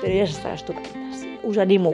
Però 0.00 0.08
elles 0.08 0.38
estan 0.38 0.56
estupendes. 0.56 1.26
Us 1.44 1.60
animo 1.60 1.92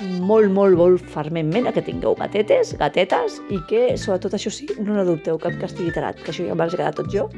molt, 0.00 0.50
molt, 0.54 0.76
molt 0.78 1.10
fermament 1.12 1.68
a 1.68 1.72
que 1.74 1.82
tingueu 1.84 2.14
gatetes, 2.18 2.74
gatetes, 2.78 3.38
i 3.50 3.58
que, 3.70 3.82
sobretot 4.00 4.36
això 4.38 4.52
sí, 4.54 4.68
no 4.78 5.04
dubteu 5.06 5.40
cap 5.42 5.56
que 5.58 5.66
estigui 5.68 5.92
tarat, 5.94 6.20
que 6.22 6.32
això 6.32 6.46
ja 6.46 6.56
m'ha 6.58 6.68
quedat 6.70 6.98
tot 6.98 7.10
jo, 7.12 7.28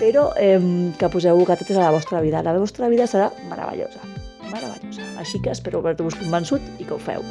però 0.00 0.28
eh, 0.40 0.60
que 0.98 1.10
poseu 1.12 1.40
gatetes 1.48 1.76
a 1.76 1.86
la 1.86 1.94
vostra 1.94 2.20
vida. 2.24 2.44
La 2.44 2.56
vostra 2.58 2.90
vida 2.92 3.08
serà 3.10 3.30
meravellosa, 3.50 4.02
meravellosa. 4.50 5.08
Així 5.20 5.40
que 5.42 5.54
espero 5.54 5.80
haver-vos 5.80 6.18
convençut 6.20 6.62
i 6.78 6.84
que 6.84 6.94
ho 6.96 7.00
feu. 7.00 7.24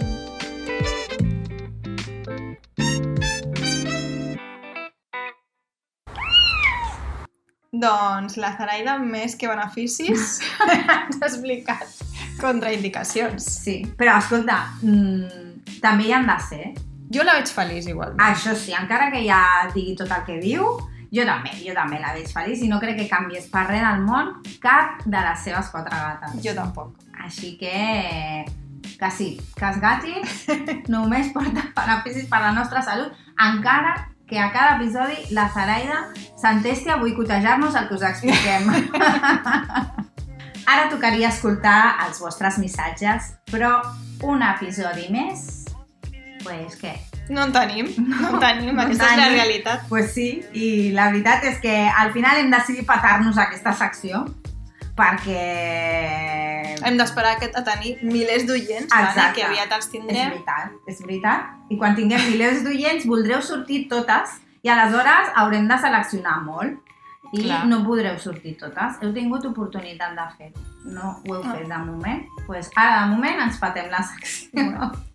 Doncs 7.76 8.38
la 8.40 8.54
Zaraida, 8.56 8.96
més 9.04 9.36
que 9.36 9.52
beneficis, 9.52 10.40
ens 10.64 11.20
ha 11.20 11.28
explicat 11.28 12.05
contraindicacions. 12.40 13.46
Sí, 13.64 13.80
però 13.98 14.18
escolta, 14.20 14.60
mm, 14.82 15.80
també 15.82 16.10
hi 16.10 16.14
han 16.14 16.28
de 16.28 16.40
ser. 16.50 16.66
Jo 17.14 17.24
la 17.24 17.38
veig 17.38 17.52
feliç, 17.54 17.88
igual. 17.88 18.16
Això 18.18 18.56
sí, 18.58 18.74
encara 18.74 19.12
que 19.12 19.24
ja 19.26 19.70
digui 19.74 19.96
tot 19.96 20.12
el 20.12 20.24
que 20.26 20.40
diu, 20.42 20.66
jo 21.16 21.26
també, 21.26 21.52
jo 21.62 21.74
també 21.76 22.00
la 22.02 22.14
veig 22.16 22.32
feliç 22.34 22.64
i 22.66 22.70
no 22.72 22.80
crec 22.82 22.98
que 23.00 23.10
canvies 23.10 23.48
per 23.52 23.66
res 23.70 23.84
del 23.86 24.02
món 24.04 24.34
cap 24.64 25.06
de 25.06 25.22
les 25.28 25.44
seves 25.46 25.70
quatre 25.72 25.96
gates. 25.96 26.42
Jo 26.44 26.56
tampoc. 26.58 26.96
Així 27.26 27.56
que, 27.62 28.46
que 29.00 29.12
sí, 29.12 29.30
que 29.56 29.70
els 29.70 29.80
gatis 29.84 30.44
només 30.96 31.32
porten 31.36 31.72
beneficis 31.78 32.28
per 32.32 32.42
la 32.44 32.52
nostra 32.58 32.84
salut, 32.86 33.14
encara 33.38 33.96
que 34.28 34.40
a 34.42 34.52
cada 34.52 34.76
episodi 34.80 35.36
la 35.38 35.48
Zaraida 35.54 36.08
s'entesti 36.42 36.90
a 36.90 36.98
boicotejar-nos 36.98 37.78
el 37.78 37.88
que 37.88 37.96
us 38.00 38.10
expliquem. 38.10 38.74
Ara 40.66 40.88
tocaria 40.90 41.30
escoltar 41.30 42.06
els 42.08 42.20
vostres 42.20 42.58
missatges, 42.58 43.34
però 43.52 43.82
un 44.26 44.42
episodi 44.42 45.08
més, 45.14 45.66
pues 46.44 46.78
què? 46.82 46.96
No 47.30 47.44
en 47.46 47.52
tenim, 47.54 47.88
no 48.22 48.32
en 48.34 48.40
tenim, 48.42 48.74
no 48.76 48.82
aquesta 48.84 49.12
és 49.12 49.18
la 49.18 49.24
tenim. 49.28 49.38
realitat. 49.40 49.86
Pues 49.90 50.12
sí, 50.14 50.28
i 50.54 50.92
la 50.94 51.08
veritat 51.12 51.44
és 51.52 51.60
que 51.62 51.76
al 51.90 52.12
final 52.14 52.38
hem 52.42 52.50
decidit 52.54 52.86
patar-nos 52.90 53.38
aquesta 53.42 53.74
secció 53.78 54.26
perquè... 54.96 56.76
Hem 56.86 56.98
d'esperar 57.00 57.36
que- 57.40 57.52
a 57.54 57.64
tenir 57.66 57.98
milers 58.06 58.46
d'oients, 58.48 58.90
vale? 58.94 59.26
Que 59.36 59.44
aviat 59.44 59.72
els 59.76 59.86
És 59.86 59.92
tindrem. 59.92 60.30
veritat, 60.34 60.72
és 60.88 61.02
veritat. 61.02 61.48
I 61.70 61.78
quan 61.82 61.96
tinguem 61.98 62.22
milers 62.32 62.64
d'oients 62.64 63.06
voldreu 63.10 63.42
sortir 63.42 63.88
totes 63.90 64.38
i 64.66 64.70
aleshores 64.70 65.32
haurem 65.36 65.68
de 65.70 65.78
seleccionar 65.82 66.40
molt 66.46 66.78
i 67.32 67.44
Clar. 67.44 67.66
no 67.68 67.84
podreu 67.86 68.18
sortir 68.20 68.56
totes. 68.62 69.02
Heu 69.02 69.14
tingut 69.16 69.46
oportunitat 69.50 70.18
de 70.18 70.32
fer-ho. 70.38 70.75
No 70.86 71.16
ho 71.26 71.36
heu 71.36 71.42
Ah. 71.44 71.54
fet 71.56 71.68
de 71.68 71.78
moment. 71.78 72.24
pues 72.46 72.70
ara 72.76 73.00
de 73.02 73.08
moment 73.10 73.40
ens 73.42 73.58
patem 73.58 73.88
la 73.90 74.04
secció. 74.04 74.62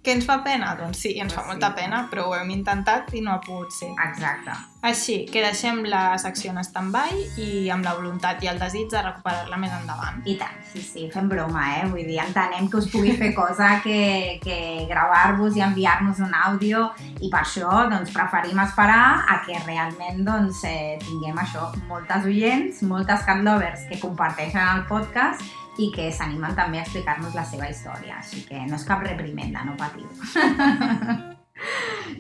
Què 0.03 0.15
ens 0.17 0.25
fa 0.27 0.43
pena? 0.43 0.75
Doncs 0.75 0.99
sí, 0.99 1.13
ens 1.21 1.33
fa 1.33 1.43
Sí. 1.43 1.47
molta 1.49 1.75
pena, 1.77 2.09
però 2.11 2.25
ho 2.27 2.35
hem 2.35 2.51
intentat 2.51 3.13
i 3.15 3.21
no 3.21 3.31
ha 3.35 3.41
pogut 3.41 3.71
ser. 3.71 3.91
Exacte. 4.05 4.51
Així 4.83 5.27
que 5.31 5.43
deixem 5.45 5.85
la 5.85 6.17
secció 6.19 6.51
en 6.51 6.59
stand-by 6.65 7.13
i 7.37 7.69
amb 7.71 7.85
la 7.85 7.93
voluntat 7.95 8.43
i 8.43 8.49
el 8.49 8.59
desig 8.59 8.89
de 8.91 9.03
recuperar-la 9.03 9.57
més 9.59 9.71
endavant. 9.71 10.23
I 10.27 10.35
tant, 10.39 10.57
sí, 10.73 10.81
sí, 10.83 11.09
fem 11.13 11.29
broma, 11.29 11.77
eh? 11.77 11.85
Vull 11.87 12.07
dir, 12.09 12.19
entenem 12.19 12.69
que 12.69 12.79
us 12.79 12.89
pugui 12.91 13.13
fer 13.17 13.33
cosa 13.35 13.81
que, 13.85 14.41
que 14.43 14.87
gravar-vos 14.89 15.55
i 15.57 15.61
enviar-nos 15.61 16.19
un 16.19 16.33
àudio 16.35 16.91
i 17.21 17.29
per 17.31 17.43
això 17.45 17.89
doncs, 17.91 18.11
preferim 18.11 18.59
esperar 18.59 19.23
a 19.29 19.41
que 19.47 19.57
realment 19.67 20.25
doncs, 20.25 20.65
eh, 20.65 20.99
tinguem 20.99 21.37
això, 21.37 21.71
moltes 21.87 22.25
oients, 22.25 22.83
moltes 22.83 23.23
cat 23.23 23.39
lovers 23.45 23.85
que 23.89 24.01
comparteixen 24.01 24.67
el 24.79 24.85
podcast 24.87 25.43
i 25.81 25.91
que 25.95 26.11
s'animen 26.13 26.57
també 26.59 26.81
a 26.81 26.85
explicar-nos 26.85 27.37
la 27.37 27.47
seva 27.49 27.71
història. 27.73 28.21
Així 28.21 28.45
que 28.49 28.63
no 28.67 28.77
és 28.77 28.87
cap 28.89 29.05
reprimenda, 29.07 29.65
no 29.67 29.79
patiu. 29.81 30.09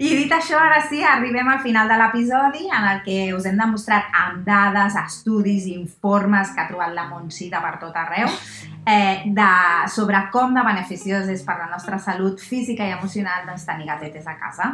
I 0.00 0.10
dit 0.16 0.32
això, 0.32 0.58
ara 0.60 0.80
sí, 0.88 1.00
arribem 1.04 1.48
al 1.48 1.60
final 1.64 1.88
de 1.88 1.96
l'episodi 1.98 2.66
en 2.68 2.86
el 2.90 3.00
que 3.04 3.32
us 3.36 3.46
hem 3.48 3.58
demostrat 3.60 4.12
amb 4.16 4.44
dades, 4.46 4.96
estudis, 5.00 5.66
informes 5.72 6.52
que 6.54 6.62
ha 6.62 6.68
trobat 6.68 6.94
la 6.96 7.06
Montsita 7.08 7.60
per 7.64 7.74
tot 7.82 7.96
arreu 7.96 8.28
eh, 8.28 9.26
de, 9.26 9.50
sobre 9.92 10.22
com 10.32 10.54
de 10.56 10.64
beneficiós 10.66 11.28
és 11.32 11.44
per 11.46 11.58
la 11.60 11.68
nostra 11.72 11.98
salut 12.00 12.40
física 12.40 12.86
i 12.86 12.94
emocional 12.96 13.48
doncs, 13.48 13.66
tenir 13.68 13.88
gatetes 13.90 14.28
a 14.28 14.36
casa. 14.40 14.72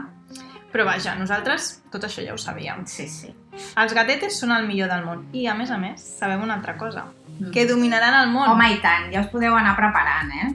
Però 0.73 0.85
vaja, 0.85 1.15
nosaltres 1.17 1.71
tot 1.91 2.05
això 2.05 2.23
ja 2.27 2.35
ho 2.35 2.41
sabíem. 2.41 2.85
Sí, 2.91 3.09
sí. 3.09 3.33
Els 3.81 3.95
gatetes 3.97 4.37
són 4.39 4.53
el 4.53 4.67
millor 4.69 4.91
del 4.93 5.07
món 5.07 5.25
i, 5.33 5.47
a 5.49 5.55
més 5.57 5.71
a 5.73 5.79
més, 5.81 6.03
sabem 6.21 6.43
una 6.45 6.59
altra 6.59 6.77
cosa, 6.77 7.07
que 7.53 7.67
dominaran 7.69 8.15
el 8.23 8.33
món. 8.33 8.49
Home, 8.53 8.71
i 8.75 8.81
tant, 8.85 9.11
ja 9.13 9.25
us 9.25 9.33
podeu 9.33 9.57
anar 9.57 9.77
preparant, 9.79 10.33
eh? 10.33 10.55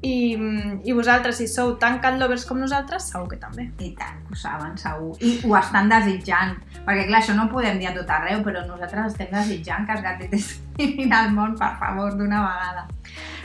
I, 0.00 0.38
I 0.86 0.92
vosaltres, 0.94 1.40
si 1.40 1.48
sou 1.50 1.72
tan 1.82 1.98
cat 1.98 2.20
lovers 2.20 2.44
com 2.46 2.60
nosaltres, 2.62 3.08
segur 3.10 3.32
que 3.32 3.38
també. 3.42 3.66
I 3.82 3.90
tant, 3.98 4.20
ho 4.30 4.36
saben, 4.38 4.76
segur. 4.78 5.16
I 5.18 5.32
ho 5.42 5.56
estan 5.58 5.90
desitjant. 5.90 6.54
Perquè, 6.84 7.08
clar, 7.08 7.18
això 7.18 7.34
no 7.34 7.48
ho 7.48 7.52
podem 7.52 7.80
dir 7.82 7.90
a 7.90 7.94
tot 7.96 8.12
arreu, 8.14 8.44
però 8.46 8.62
nosaltres 8.66 9.10
estem 9.12 9.32
desitjant 9.34 9.88
que 9.88 9.96
els 9.96 10.04
gatetes 10.06 10.52
vinguin 10.78 11.16
al 11.18 11.32
món, 11.34 11.56
per 11.58 11.72
favor, 11.80 12.14
d'una 12.14 12.44
vegada. 12.46 12.86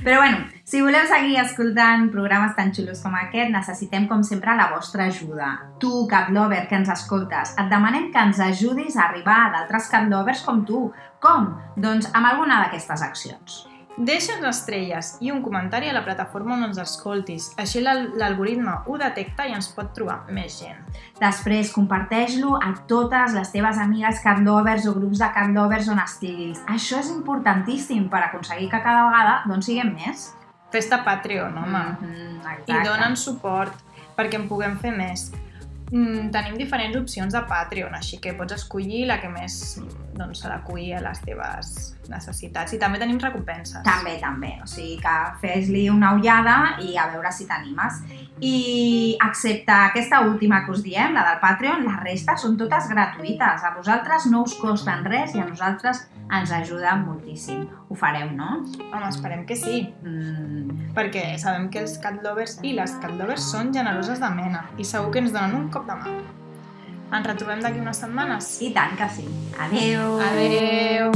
Però 0.03 0.21
bueno, 0.21 0.45
si 0.73 0.79
voleu 0.81 1.05
seguir 1.05 1.35
escoltant 1.37 2.07
programes 2.09 2.55
tan 2.57 2.71
xulos 2.73 3.03
com 3.03 3.13
aquest, 3.13 3.51
necessitem, 3.53 4.07
com 4.09 4.23
sempre, 4.25 4.55
la 4.57 4.71
vostra 4.71 5.05
ajuda. 5.05 5.51
Tu, 5.77 5.91
cat 6.09 6.31
lover, 6.33 6.63
que 6.67 6.79
ens 6.79 6.89
escoltes, 6.89 7.51
et 7.61 7.69
demanem 7.69 8.07
que 8.09 8.17
ens 8.17 8.39
ajudis 8.41 8.97
a 8.97 9.03
arribar 9.11 9.35
a 9.43 9.51
d'altres 9.53 9.85
cat 9.93 10.09
lovers 10.09 10.41
com 10.41 10.63
tu. 10.65 10.87
Com? 11.21 11.45
Doncs 11.77 12.09
amb 12.17 12.25
alguna 12.31 12.57
d'aquestes 12.63 13.05
accions. 13.05 13.59
Deixa'ns 13.93 14.47
estrelles 14.49 15.11
i 15.21 15.29
un 15.29 15.43
comentari 15.45 15.91
a 15.91 15.93
la 15.93 16.01
plataforma 16.01 16.55
on 16.57 16.63
ens 16.71 16.79
escoltis. 16.81 17.51
Així 17.61 17.85
l'al- 17.85 18.09
l'algoritme 18.17 18.79
ho 18.89 18.97
detecta 18.97 19.45
i 19.45 19.53
ens 19.53 19.69
pot 19.77 19.93
trobar 19.93 20.23
més 20.33 20.57
gent. 20.57 20.81
Després, 21.21 21.69
comparteix-lo 21.71 22.55
a 22.57 22.73
totes 22.89 23.37
les 23.37 23.53
teves 23.53 23.77
amigues 23.77 24.25
cat 24.25 24.41
lovers 24.41 24.89
o 24.89 24.95
grups 24.97 25.21
de 25.21 25.29
cat 25.37 25.53
lovers 25.53 25.93
on 25.93 26.01
estiguis. 26.01 26.65
Això 26.65 26.97
és 27.05 27.13
importantíssim 27.13 28.09
per 28.09 28.23
aconseguir 28.25 28.71
que 28.73 28.81
cada 28.81 29.05
vegada 29.11 29.43
doncs, 29.45 29.69
siguem 29.69 29.93
més. 29.93 30.31
Festa 30.73 31.03
Patreon, 31.05 31.57
home. 31.57 31.83
Mhm, 32.01 32.37
I 32.41 32.53
exacte. 32.57 32.83
donen 32.89 33.17
suport 33.19 33.73
perquè 34.17 34.39
en 34.41 34.47
puguem 34.49 34.77
fer 34.81 34.93
més. 34.97 35.31
mm, 35.93 36.31
tenim 36.33 36.55
diferents 36.57 36.97
opcions 36.97 37.33
de 37.33 37.41
Patreon, 37.45 37.93
així 37.93 38.17
que 38.17 38.33
pots 38.33 38.55
escollir 38.55 39.05
la 39.05 39.19
que 39.21 39.29
més 39.29 39.77
doncs, 40.17 40.43
s'adequi 40.43 40.91
a 40.93 41.01
les 41.03 41.21
teves 41.25 41.73
necessitats. 42.09 42.73
I 42.75 42.79
també 42.81 42.99
tenim 43.01 43.19
recompenses. 43.21 43.81
També, 43.85 44.17
també. 44.21 44.53
O 44.63 44.67
sigui 44.69 44.97
que 45.01 45.15
fes-li 45.41 45.87
una 45.89 46.13
ullada 46.17 46.77
i 46.83 46.97
a 46.97 47.07
veure 47.13 47.31
si 47.31 47.47
t'animes. 47.49 48.01
I 48.43 48.55
excepte 49.23 49.71
aquesta 49.71 50.21
última 50.27 50.63
que 50.65 50.73
us 50.73 50.83
diem, 50.83 51.13
la 51.15 51.23
del 51.29 51.39
Patreon, 51.43 51.85
la 51.87 51.99
resta 52.03 52.35
són 52.39 52.57
totes 52.59 52.89
gratuïtes. 52.91 53.63
A 53.63 53.73
vosaltres 53.77 54.27
no 54.31 54.43
us 54.47 54.57
costen 54.59 55.05
res 55.07 55.35
i 55.35 55.43
a 55.43 55.47
nosaltres 55.47 56.05
ens 56.33 56.51
ajuda 56.55 56.95
moltíssim. 56.99 57.65
Ho 57.89 57.95
fareu, 57.95 58.31
no? 58.35 58.63
Home, 58.91 59.07
esperem 59.09 59.45
que 59.45 59.55
sí, 59.59 59.83
Mm, 60.03 60.93
perquè 60.95 61.37
sabem 61.39 61.69
que 61.71 61.79
els 61.83 61.97
cat 62.03 62.19
lovers 62.25 62.59
i 62.63 62.73
les 62.77 62.95
cat 63.01 63.13
lovers 63.19 63.49
són 63.53 63.73
generoses 63.73 64.19
de 64.19 64.29
mena 64.35 64.65
i 64.77 64.87
segur 64.87 65.11
que 65.13 65.23
ens 65.23 65.35
donen 65.35 65.55
un 65.63 65.69
cop 65.73 65.87
de 65.87 65.99
mà. 65.99 66.42
Ens 67.13 67.27
retrobem 67.29 67.59
d'aquí 67.61 67.77
unes 67.77 67.99
setmanes. 68.01 68.47
I 68.65 68.71
tant 68.73 68.95
que 68.97 69.05
sí. 69.13 69.27
Adeu! 69.61 70.17
Adeu! 70.17 71.11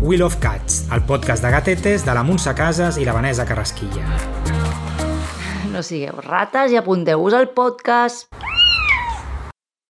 We 0.00 0.16
Love 0.16 0.38
Cats, 0.40 0.86
el 0.90 1.02
podcast 1.04 1.44
de 1.44 1.50
gatetes 1.52 2.06
de 2.06 2.14
la 2.16 2.22
Montse 2.24 2.54
Casas 2.56 2.96
i 2.96 3.04
la 3.04 3.12
Vanessa 3.12 3.44
Carrasquilla. 3.44 4.08
No 5.68 5.84
sigueu 5.84 6.24
rates 6.24 6.72
i 6.72 6.80
apunteu-vos 6.80 7.36
al 7.36 7.52
podcast. 7.52 8.37